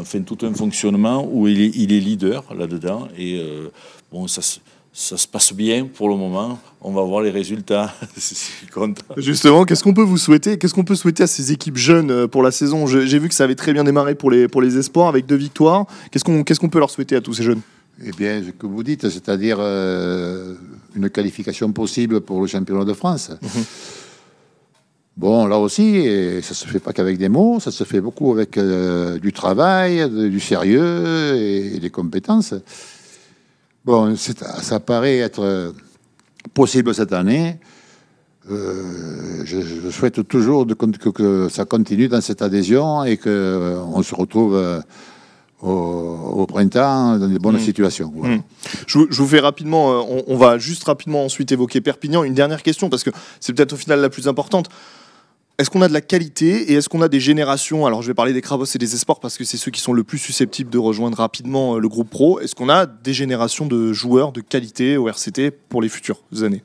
enfin 0.00 0.22
tout 0.22 0.38
un 0.40 0.54
fonctionnement 0.54 1.28
où 1.30 1.46
il 1.46 1.60
est, 1.60 2.00
leader 2.00 2.44
là-dedans. 2.56 3.08
Et 3.18 3.38
euh, 3.38 3.68
bon, 4.10 4.26
ça, 4.26 4.40
ça 4.90 5.16
se 5.18 5.28
passe 5.28 5.52
bien 5.52 5.84
pour 5.84 6.08
le 6.08 6.16
moment. 6.16 6.58
On 6.80 6.92
va 6.92 7.02
voir 7.02 7.20
les 7.20 7.30
résultats. 7.30 7.92
Justement, 9.18 9.66
qu'est-ce 9.66 9.84
qu'on 9.84 9.92
peut 9.92 10.02
vous 10.02 10.16
souhaiter 10.16 10.56
Qu'est-ce 10.56 10.72
qu'on 10.72 10.84
peut 10.84 10.94
souhaiter 10.94 11.24
à 11.24 11.26
ces 11.26 11.52
équipes 11.52 11.76
jeunes 11.76 12.26
pour 12.28 12.42
la 12.42 12.50
saison? 12.50 12.86
J'ai 12.86 13.18
vu 13.18 13.28
que 13.28 13.34
ça 13.34 13.44
avait 13.44 13.54
très 13.54 13.74
bien 13.74 13.84
démarré 13.84 14.14
pour 14.14 14.30
les, 14.30 14.48
pour 14.48 14.62
les 14.62 14.78
espoirs 14.78 15.08
avec 15.08 15.26
deux 15.26 15.36
victoires. 15.36 15.84
Qu'est-ce 16.10 16.24
qu'on 16.24 16.42
qu'est-ce 16.42 16.60
qu'on 16.60 16.70
peut 16.70 16.78
leur 16.78 16.90
souhaiter 16.90 17.16
à 17.16 17.20
tous 17.20 17.34
ces 17.34 17.42
jeunes? 17.42 17.60
Eh 18.04 18.10
bien, 18.12 18.42
ce 18.44 18.50
que 18.50 18.66
vous 18.66 18.82
dites, 18.82 19.08
c'est-à-dire 19.08 19.58
une 19.60 21.10
qualification 21.10 21.72
possible 21.72 22.20
pour 22.20 22.40
le 22.40 22.46
championnat 22.46 22.84
de 22.84 22.92
France. 22.92 23.30
Mhm. 23.40 23.64
Bon, 25.16 25.46
là 25.46 25.58
aussi, 25.58 26.02
ça 26.42 26.50
ne 26.50 26.54
se 26.54 26.66
fait 26.66 26.78
pas 26.78 26.92
qu'avec 26.92 27.16
des 27.16 27.30
mots, 27.30 27.58
ça 27.58 27.70
se 27.70 27.84
fait 27.84 28.02
beaucoup 28.02 28.32
avec 28.32 28.58
euh, 28.58 29.18
du 29.18 29.32
travail, 29.32 30.10
du 30.10 30.40
sérieux 30.40 31.34
et, 31.36 31.78
des 31.78 31.88
compétences. 31.88 32.52
Bon, 33.82 34.14
ça 34.16 34.78
paraît 34.80 35.18
être 35.18 35.72
possible 36.52 36.94
cette 36.94 37.14
année. 37.14 37.58
Euh, 38.50 39.42
je, 39.44 39.90
souhaite 39.90 40.28
toujours 40.28 40.66
de, 40.66 40.74
que, 40.74 41.08
que, 41.08 41.48
ça 41.48 41.64
continue 41.64 42.08
dans 42.08 42.20
cette 42.20 42.42
adhésion 42.42 43.02
et 43.02 43.16
qu'on 43.16 43.28
euh, 43.30 44.02
se 44.02 44.14
retrouve 44.14 44.82
au, 45.62 46.46
printemps 46.46 47.18
dans 47.18 47.28
des 47.28 47.38
bonnes 47.38 47.56
mm. 47.56 47.60
situations. 47.60 48.12
Mm. 48.14 48.42
Je, 48.86 48.98
vous 48.98 49.26
fais 49.26 49.40
rapidement, 49.40 49.92
euh, 49.92 50.22
on, 50.26 50.36
va 50.36 50.58
juste 50.58 50.84
rapidement 50.84 51.24
ensuite 51.24 51.50
évoquer 51.52 51.80
Perpignan. 51.80 52.24
Une 52.24 52.34
dernière 52.34 52.62
question, 52.62 52.88
parce 52.90 53.04
que 53.04 53.10
c'est 53.40 53.52
peut-être 53.52 53.72
au 53.72 53.76
final 53.76 54.00
la 54.00 54.10
plus 54.10 54.28
importante. 54.28 54.68
Est-ce 55.58 55.70
qu'on 55.70 55.80
a 55.80 55.88
de 55.88 55.94
la 55.94 56.02
qualité 56.02 56.70
et 56.70 56.74
est-ce 56.74 56.90
qu'on 56.90 57.00
a 57.00 57.08
des 57.08 57.20
générations? 57.20 57.86
Alors 57.86 58.02
je 58.02 58.08
vais 58.08 58.14
parler 58.14 58.34
des 58.34 58.42
Krabos 58.42 58.66
et 58.74 58.78
des 58.78 58.94
Esports 58.94 59.20
parce 59.20 59.38
que 59.38 59.44
c'est 59.44 59.56
ceux 59.56 59.70
qui 59.70 59.80
sont 59.80 59.94
le 59.94 60.04
plus 60.04 60.18
susceptibles 60.18 60.68
de 60.68 60.76
rejoindre 60.76 61.16
rapidement 61.16 61.76
euh, 61.76 61.78
le 61.78 61.88
groupe 61.88 62.10
pro. 62.10 62.40
Est-ce 62.40 62.54
qu'on 62.54 62.68
a 62.68 62.84
des 62.84 63.14
générations 63.14 63.64
de 63.64 63.90
joueurs 63.94 64.32
de 64.32 64.42
qualité 64.42 64.98
au 64.98 65.08
RCT 65.08 65.50
pour 65.50 65.80
les 65.80 65.88
futures 65.88 66.20
années? 66.42 66.62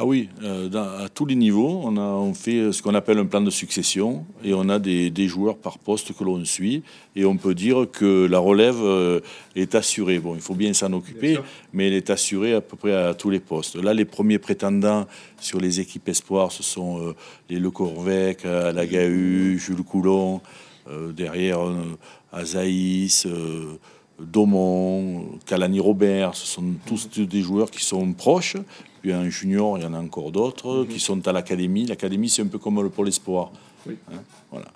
Ah 0.00 0.04
oui, 0.06 0.28
euh, 0.44 0.70
à 1.04 1.08
tous 1.08 1.26
les 1.26 1.34
niveaux, 1.34 1.80
on, 1.82 1.96
a, 1.96 2.00
on 2.00 2.32
fait 2.32 2.70
ce 2.70 2.82
qu'on 2.82 2.94
appelle 2.94 3.18
un 3.18 3.26
plan 3.26 3.40
de 3.40 3.50
succession 3.50 4.24
et 4.44 4.54
on 4.54 4.68
a 4.68 4.78
des, 4.78 5.26
joueurs 5.26 5.56
par 5.56 5.78
poste 5.78 6.16
que 6.16 6.22
l'on 6.22 6.44
suit 6.44 6.84
et 7.16 7.24
on 7.24 7.36
peut 7.36 7.52
dire 7.52 7.84
que 7.90 8.24
la 8.26 8.38
relève 8.38 8.80
euh, 8.80 9.18
est 9.56 9.74
assurée. 9.74 10.20
Bon, 10.20 10.36
il 10.36 10.40
faut 10.40 10.54
bien 10.54 10.72
s'en 10.72 10.92
occuper, 10.92 11.40
mais 11.72 11.88
elle 11.88 11.94
est 11.94 12.10
assurée 12.10 12.54
à 12.54 12.60
peu 12.60 12.76
près 12.76 12.94
à 12.94 13.12
tous 13.12 13.30
les 13.30 13.40
postes. 13.40 13.74
Là, 13.74 13.92
les 13.92 14.04
premiers 14.04 14.38
prétendants 14.38 15.08
sur 15.40 15.58
les 15.58 15.80
équipes 15.80 16.08
espoirs, 16.08 16.52
ce 16.52 16.62
sont 16.62 17.00
euh, 17.00 17.14
les 17.50 17.58
Le 17.58 17.72
Corvec, 17.72 18.44
Lagahu, 18.44 19.58
Jules 19.58 19.82
Coulon, 19.82 20.40
derrière 21.12 21.58
Azaïs. 22.32 23.26
Daumont, 24.20 25.38
Calani 25.46 25.80
Robert, 25.80 26.34
ce 26.34 26.46
sont 26.46 26.64
tous 26.86 27.08
des 27.18 27.40
joueurs 27.40 27.70
qui 27.70 27.84
sont 27.84 28.12
proches, 28.12 28.56
puis 29.00 29.12
un 29.12 29.28
junior, 29.28 29.78
il 29.78 29.84
y 29.84 29.86
en 29.86 29.94
a 29.94 30.00
encore 30.00 30.32
d'autres 30.32 30.80
mhm. 30.80 30.88
qui 30.88 31.00
sont 31.00 31.26
à 31.28 31.32
l'académie. 31.32 31.86
L'académie, 31.86 32.28
c'est 32.28 32.42
un 32.42 32.46
peu 32.46 32.58
comme 32.58 32.82
le 32.82 32.90
pôle 32.90 33.08
espoir. 33.08 33.52
Hein, 33.88 34.22
voilà. 34.50 34.66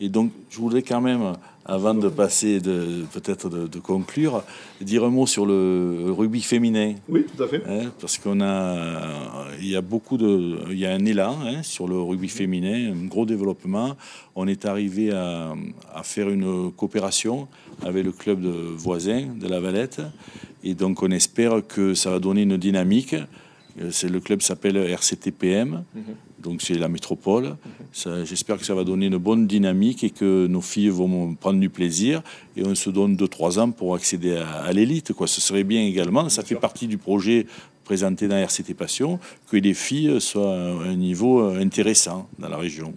Et 0.00 0.08
donc, 0.08 0.32
je 0.50 0.58
voudrais 0.58 0.82
quand 0.82 1.00
même, 1.00 1.34
avant 1.64 1.94
de 1.94 2.08
passer, 2.08 2.60
de, 2.60 3.04
peut-être 3.12 3.48
de, 3.48 3.78
conclure, 3.78 4.42
dire 4.80 5.04
un 5.04 5.10
mot 5.10 5.26
sur 5.26 5.46
le 5.46 6.06
rugby 6.10 6.42
féminin. 6.42 6.94
Oui, 7.08 7.24
tout 7.24 7.42
à 7.42 7.46
fait. 7.46 7.62
Hein, 7.68 7.92
parce 8.00 8.18
qu'on 8.18 8.40
a, 8.40 9.46
il 9.60 9.68
y 9.68 9.76
a 9.76 9.80
beaucoup 9.80 10.16
de, 10.16 10.58
il 10.70 10.78
y 10.78 10.86
a 10.86 10.92
un 10.92 11.04
élan 11.04 11.38
hein, 11.44 11.62
sur 11.62 11.86
le 11.86 12.00
rugby 12.00 12.28
féminin, 12.28 12.92
un 12.92 13.06
gros 13.06 13.24
développement. 13.24 13.96
On 14.34 14.48
est 14.48 14.64
arrivé 14.64 15.12
à, 15.12 15.54
à, 15.94 16.02
faire 16.02 16.28
une 16.28 16.72
coopération 16.72 17.46
avec 17.82 18.04
le 18.04 18.12
club 18.12 18.40
de 18.40 18.50
voisins 18.50 19.26
de 19.40 19.46
la 19.46 19.60
Valette, 19.60 20.02
et 20.64 20.74
donc 20.74 21.02
on 21.02 21.10
espère 21.10 21.66
que 21.66 21.94
ça 21.94 22.10
va 22.10 22.18
donner 22.18 22.42
une 22.42 22.56
dynamique. 22.56 23.14
Euh, 23.80 23.90
c'est 23.90 24.08
le 24.08 24.20
club 24.20 24.42
s'appelle 24.42 24.76
RCTPM, 24.76 25.84
mhm. 25.94 26.02
Donc 26.44 26.62
c'est 26.62 26.74
la 26.74 26.88
métropole. 26.88 27.56
J'espère 28.24 28.58
que 28.58 28.64
ça 28.64 28.74
va 28.74 28.84
donner 28.84 29.06
une 29.06 29.16
bonne 29.16 29.46
dynamique 29.46 30.04
et 30.04 30.10
que 30.10 30.46
nos 30.46 30.60
filles 30.60 30.90
vont 30.90 31.34
prendre 31.34 31.58
du 31.58 31.70
plaisir. 31.70 32.22
Et 32.56 32.64
on 32.64 32.74
se 32.74 32.90
donne 32.90 33.16
2-3 33.16 33.58
ans 33.58 33.70
pour 33.70 33.94
accéder 33.94 34.36
à, 34.36 34.70
l'élite. 34.72 35.12
Ce 35.26 35.40
serait 35.40 35.64
bien 35.64 35.82
également, 35.82 36.28
ça 36.28 36.42
fait 36.42 36.54
partie 36.54 36.86
du 36.86 36.98
projet 36.98 37.46
présenté 37.84 38.28
dans 38.28 38.36
RCT 38.36 38.74
Passion, 38.74 39.18
que 39.50 39.56
les 39.56 39.74
filles 39.74 40.20
soient 40.20 40.54
à 40.54 40.88
un 40.88 40.96
niveau 40.96 41.40
intéressant 41.42 42.28
dans 42.38 42.48
la 42.48 42.56
région. 42.56 42.94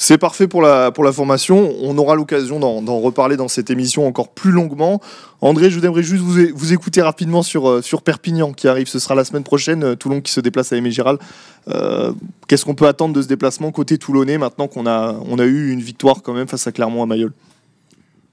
C'est 0.00 0.16
parfait 0.16 0.46
pour 0.46 0.62
la, 0.62 0.92
pour 0.92 1.02
la 1.02 1.10
formation. 1.10 1.74
On 1.82 1.98
aura 1.98 2.14
l'occasion 2.14 2.60
d'en 2.60 3.00
reparler 3.00 3.36
dans 3.36 3.48
cette 3.48 3.68
émission 3.68 4.06
encore 4.06 4.28
plus 4.28 4.52
longuement. 4.52 5.00
André, 5.40 5.70
je 5.70 5.80
voudrais 5.80 6.04
juste 6.04 6.22
vous, 6.22 6.38
vous 6.54 6.72
écouter 6.72 7.02
rapidement 7.02 7.42
sur, 7.42 7.68
euh, 7.68 7.82
sur 7.82 8.02
Perpignan 8.02 8.52
qui 8.52 8.68
arrive. 8.68 8.86
Ce 8.86 9.00
sera 9.00 9.16
la 9.16 9.24
semaine 9.24 9.42
prochaine. 9.42 9.82
Euh, 9.82 9.94
Toulon 9.96 10.20
qui 10.20 10.30
se 10.30 10.38
déplace 10.38 10.72
à 10.72 10.76
Aimé 10.76 10.92
Giral. 10.92 11.18
Euh, 11.66 12.12
qu'est-ce 12.46 12.64
qu'on 12.64 12.76
peut 12.76 12.86
attendre 12.86 13.12
de 13.12 13.20
ce 13.20 13.26
déplacement 13.26 13.72
côté 13.72 13.98
toulonnais 13.98 14.38
maintenant 14.38 14.68
qu'on 14.68 14.86
a, 14.86 15.16
on 15.26 15.36
a 15.40 15.44
eu 15.44 15.72
une 15.72 15.80
victoire 15.80 16.22
quand 16.22 16.32
même 16.32 16.46
face 16.46 16.68
à 16.68 16.70
Clermont 16.70 17.02
à 17.02 17.06
Mayol? 17.06 17.32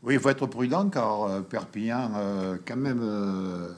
Oui, 0.04 0.14
il 0.14 0.20
faut 0.20 0.30
être 0.30 0.46
prudent 0.46 0.88
car 0.90 1.42
Perpignan, 1.50 2.12
quand 2.68 2.76
même, 2.76 3.02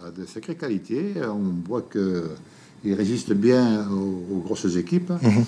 a 0.06 0.12
de 0.12 0.26
sacrées 0.26 0.56
qualités. 0.56 1.14
On 1.24 1.66
voit 1.66 1.84
qu'il 1.90 2.94
résiste 2.94 3.32
bien 3.32 3.88
aux, 3.90 4.42
grosses 4.42 4.76
équipes. 4.76 5.12
Mhm. 5.22 5.46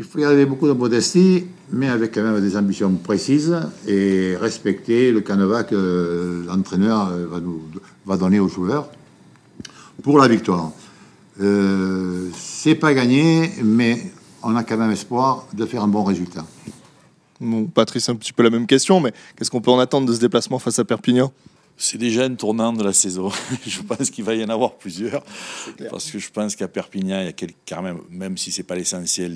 Il 0.00 0.06
faut 0.06 0.18
y 0.18 0.46
beaucoup 0.46 0.66
de 0.66 0.72
modestie, 0.72 1.44
mais 1.70 1.86
avec 1.86 2.14
quand 2.14 2.22
même 2.22 2.40
des 2.40 2.56
ambitions 2.56 2.90
précises 2.94 3.54
et 3.86 4.34
respecter 4.34 5.12
le 5.12 5.20
canevas 5.20 5.64
que 5.64 6.42
l'entraîneur 6.46 7.10
va, 7.30 7.38
nous, 7.38 7.60
va 8.06 8.16
donner 8.16 8.40
aux 8.40 8.48
joueurs 8.48 8.88
pour 10.02 10.18
la 10.18 10.26
victoire. 10.26 10.72
Euh, 11.42 12.30
c'est 12.34 12.76
pas 12.76 12.94
gagné, 12.94 13.50
mais 13.62 14.10
on 14.42 14.56
a 14.56 14.64
quand 14.64 14.78
même 14.78 14.90
espoir 14.90 15.46
de 15.52 15.66
faire 15.66 15.82
un 15.82 15.88
bon 15.88 16.02
résultat. 16.02 16.46
Bon, 17.38 17.66
Patrice, 17.66 18.08
un 18.08 18.16
petit 18.16 18.32
peu 18.32 18.42
la 18.42 18.48
même 18.48 18.66
question, 18.66 19.00
mais 19.00 19.12
qu'est-ce 19.36 19.50
qu'on 19.50 19.60
peut 19.60 19.70
en 19.70 19.78
attendre 19.78 20.08
de 20.08 20.14
ce 20.14 20.20
déplacement 20.20 20.58
face 20.58 20.78
à 20.78 20.84
Perpignan? 20.86 21.30
C'est 21.80 21.96
déjà 21.96 22.24
un 22.24 22.34
tournant 22.34 22.74
de 22.74 22.84
la 22.84 22.92
saison. 22.92 23.30
je 23.66 23.80
pense 23.80 24.10
qu'il 24.10 24.22
va 24.22 24.34
y 24.34 24.44
en 24.44 24.50
avoir 24.50 24.74
plusieurs. 24.74 25.24
Parce 25.90 26.10
que 26.10 26.18
je 26.18 26.30
pense 26.30 26.54
qu'à 26.54 26.68
Perpignan, 26.68 27.20
il 27.20 27.24
y 27.24 27.28
a 27.28 27.32
quelques, 27.32 27.56
quand 27.66 27.80
même, 27.80 28.00
même 28.10 28.36
si 28.36 28.52
ce 28.52 28.60
n'est 28.60 28.66
pas 28.66 28.74
l'essentiel 28.74 29.34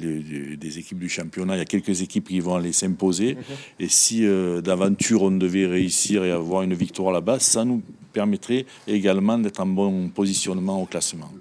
des 0.58 0.78
équipes 0.78 0.98
du 0.98 1.08
championnat, 1.08 1.56
il 1.56 1.58
y 1.58 1.62
a 1.62 1.64
quelques 1.64 2.02
équipes 2.02 2.28
qui 2.28 2.40
vont 2.40 2.56
aller 2.56 2.72
s'imposer. 2.72 3.34
Mhm. 3.34 3.42
Et 3.80 3.88
si 3.88 4.26
euh, 4.26 4.60
d'aventure 4.60 5.22
on 5.22 5.30
devait 5.30 5.66
réussir 5.66 6.22
et 6.22 6.30
avoir 6.30 6.62
une 6.62 6.74
victoire 6.74 7.12
là-bas, 7.12 7.40
ça 7.40 7.64
nous 7.64 7.82
permettrait 8.12 8.66
également 8.86 9.38
d'être 9.38 9.60
en 9.60 9.66
bon 9.66 10.10
positionnement 10.10 10.82
au 10.82 10.84
classement. 10.84 11.32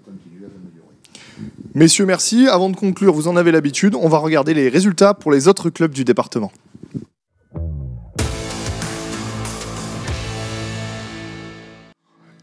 Messieurs, 1.76 2.06
merci. 2.06 2.48
Avant 2.48 2.70
de 2.70 2.78
conclure, 2.78 3.14
vous 3.14 3.28
en 3.28 3.36
avez 3.36 3.52
l'habitude, 3.52 3.94
on 3.96 4.08
va 4.08 4.20
regarder 4.20 4.54
les 4.54 4.70
résultats 4.70 5.14
pour 5.14 5.34
les 5.34 5.50
autres 5.50 5.70
clubs 5.70 5.92
du 5.92 6.06
département. 6.06 6.52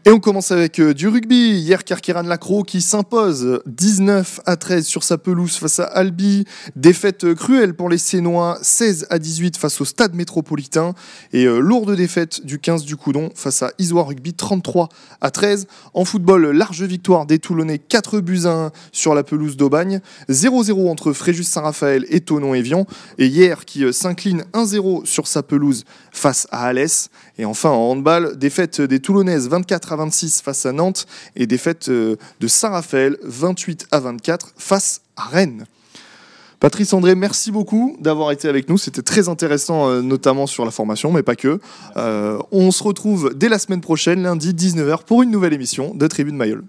Et 0.03 0.09
on 0.09 0.19
commence 0.19 0.51
avec 0.51 0.79
euh, 0.79 0.95
du 0.95 1.07
rugby. 1.07 1.51
Hier, 1.59 1.83
Carqueran 1.83 2.23
Lacro 2.23 2.63
qui 2.63 2.81
s'impose 2.81 3.61
19 3.67 4.39
à 4.47 4.55
13 4.55 4.83
sur 4.83 5.03
sa 5.03 5.19
pelouse 5.19 5.57
face 5.57 5.79
à 5.79 5.83
Albi. 5.83 6.45
Défaite 6.75 7.23
euh, 7.23 7.35
cruelle 7.35 7.75
pour 7.75 7.87
les 7.87 7.99
Sénois, 7.99 8.57
16 8.63 9.05
à 9.11 9.19
18 9.19 9.57
face 9.57 9.79
au 9.79 9.85
Stade 9.85 10.15
métropolitain. 10.15 10.95
Et 11.33 11.45
euh, 11.45 11.59
lourde 11.59 11.95
défaite 11.95 12.43
du 12.43 12.57
15 12.57 12.83
du 12.83 12.95
Coudon 12.95 13.29
face 13.35 13.61
à 13.61 13.73
Isoire 13.77 14.07
Rugby, 14.07 14.33
33 14.33 14.89
à 15.21 15.29
13. 15.29 15.67
En 15.93 16.03
football, 16.03 16.47
large 16.47 16.81
victoire 16.81 17.27
des 17.27 17.37
Toulonnais, 17.37 17.77
4 17.77 18.21
buts 18.21 18.45
à 18.45 18.53
1 18.53 18.71
sur 18.91 19.13
la 19.13 19.21
pelouse 19.21 19.55
d'Aubagne. 19.55 20.01
0-0 20.29 20.89
entre 20.89 21.13
Fréjus 21.13 21.43
Saint-Raphaël 21.43 22.07
et 22.09 22.21
Tonon-Évian. 22.21 22.87
Et 23.19 23.27
hier, 23.27 23.65
qui 23.65 23.93
s'incline 23.93 24.45
1-0 24.53 25.05
sur 25.05 25.27
sa 25.27 25.43
pelouse 25.43 25.83
face 26.11 26.47
à 26.49 26.65
Alès. 26.65 27.11
Et 27.37 27.45
enfin, 27.45 27.69
en 27.69 27.91
handball, 27.91 28.35
défaite 28.35 28.81
des 28.81 28.99
Toulonnaises, 28.99 29.47
24 29.47 29.90
à 29.91 29.95
26 29.95 30.41
face 30.41 30.65
à 30.65 30.71
Nantes 30.71 31.07
et 31.35 31.47
défaite 31.47 31.89
euh, 31.89 32.15
de 32.39 32.47
Saint-Raphaël 32.47 33.17
28 33.23 33.87
à 33.91 33.99
24 33.99 34.53
face 34.57 35.01
à 35.15 35.23
Rennes. 35.23 35.65
Patrice 36.61 36.93
André, 36.93 37.15
merci 37.15 37.51
beaucoup 37.51 37.97
d'avoir 37.99 38.31
été 38.31 38.47
avec 38.47 38.69
nous. 38.69 38.77
C'était 38.77 39.01
très 39.01 39.29
intéressant, 39.29 39.89
euh, 39.89 40.01
notamment 40.03 40.45
sur 40.45 40.63
la 40.63 40.69
formation, 40.69 41.11
mais 41.11 41.23
pas 41.23 41.35
que. 41.35 41.59
Euh, 41.97 42.37
on 42.51 42.69
se 42.69 42.83
retrouve 42.83 43.33
dès 43.35 43.49
la 43.49 43.57
semaine 43.57 43.81
prochaine, 43.81 44.21
lundi 44.21 44.53
19h, 44.53 45.03
pour 45.03 45.23
une 45.23 45.31
nouvelle 45.31 45.53
émission 45.53 45.95
de 45.95 46.05
Tribune 46.05 46.35
Mayol. 46.35 46.63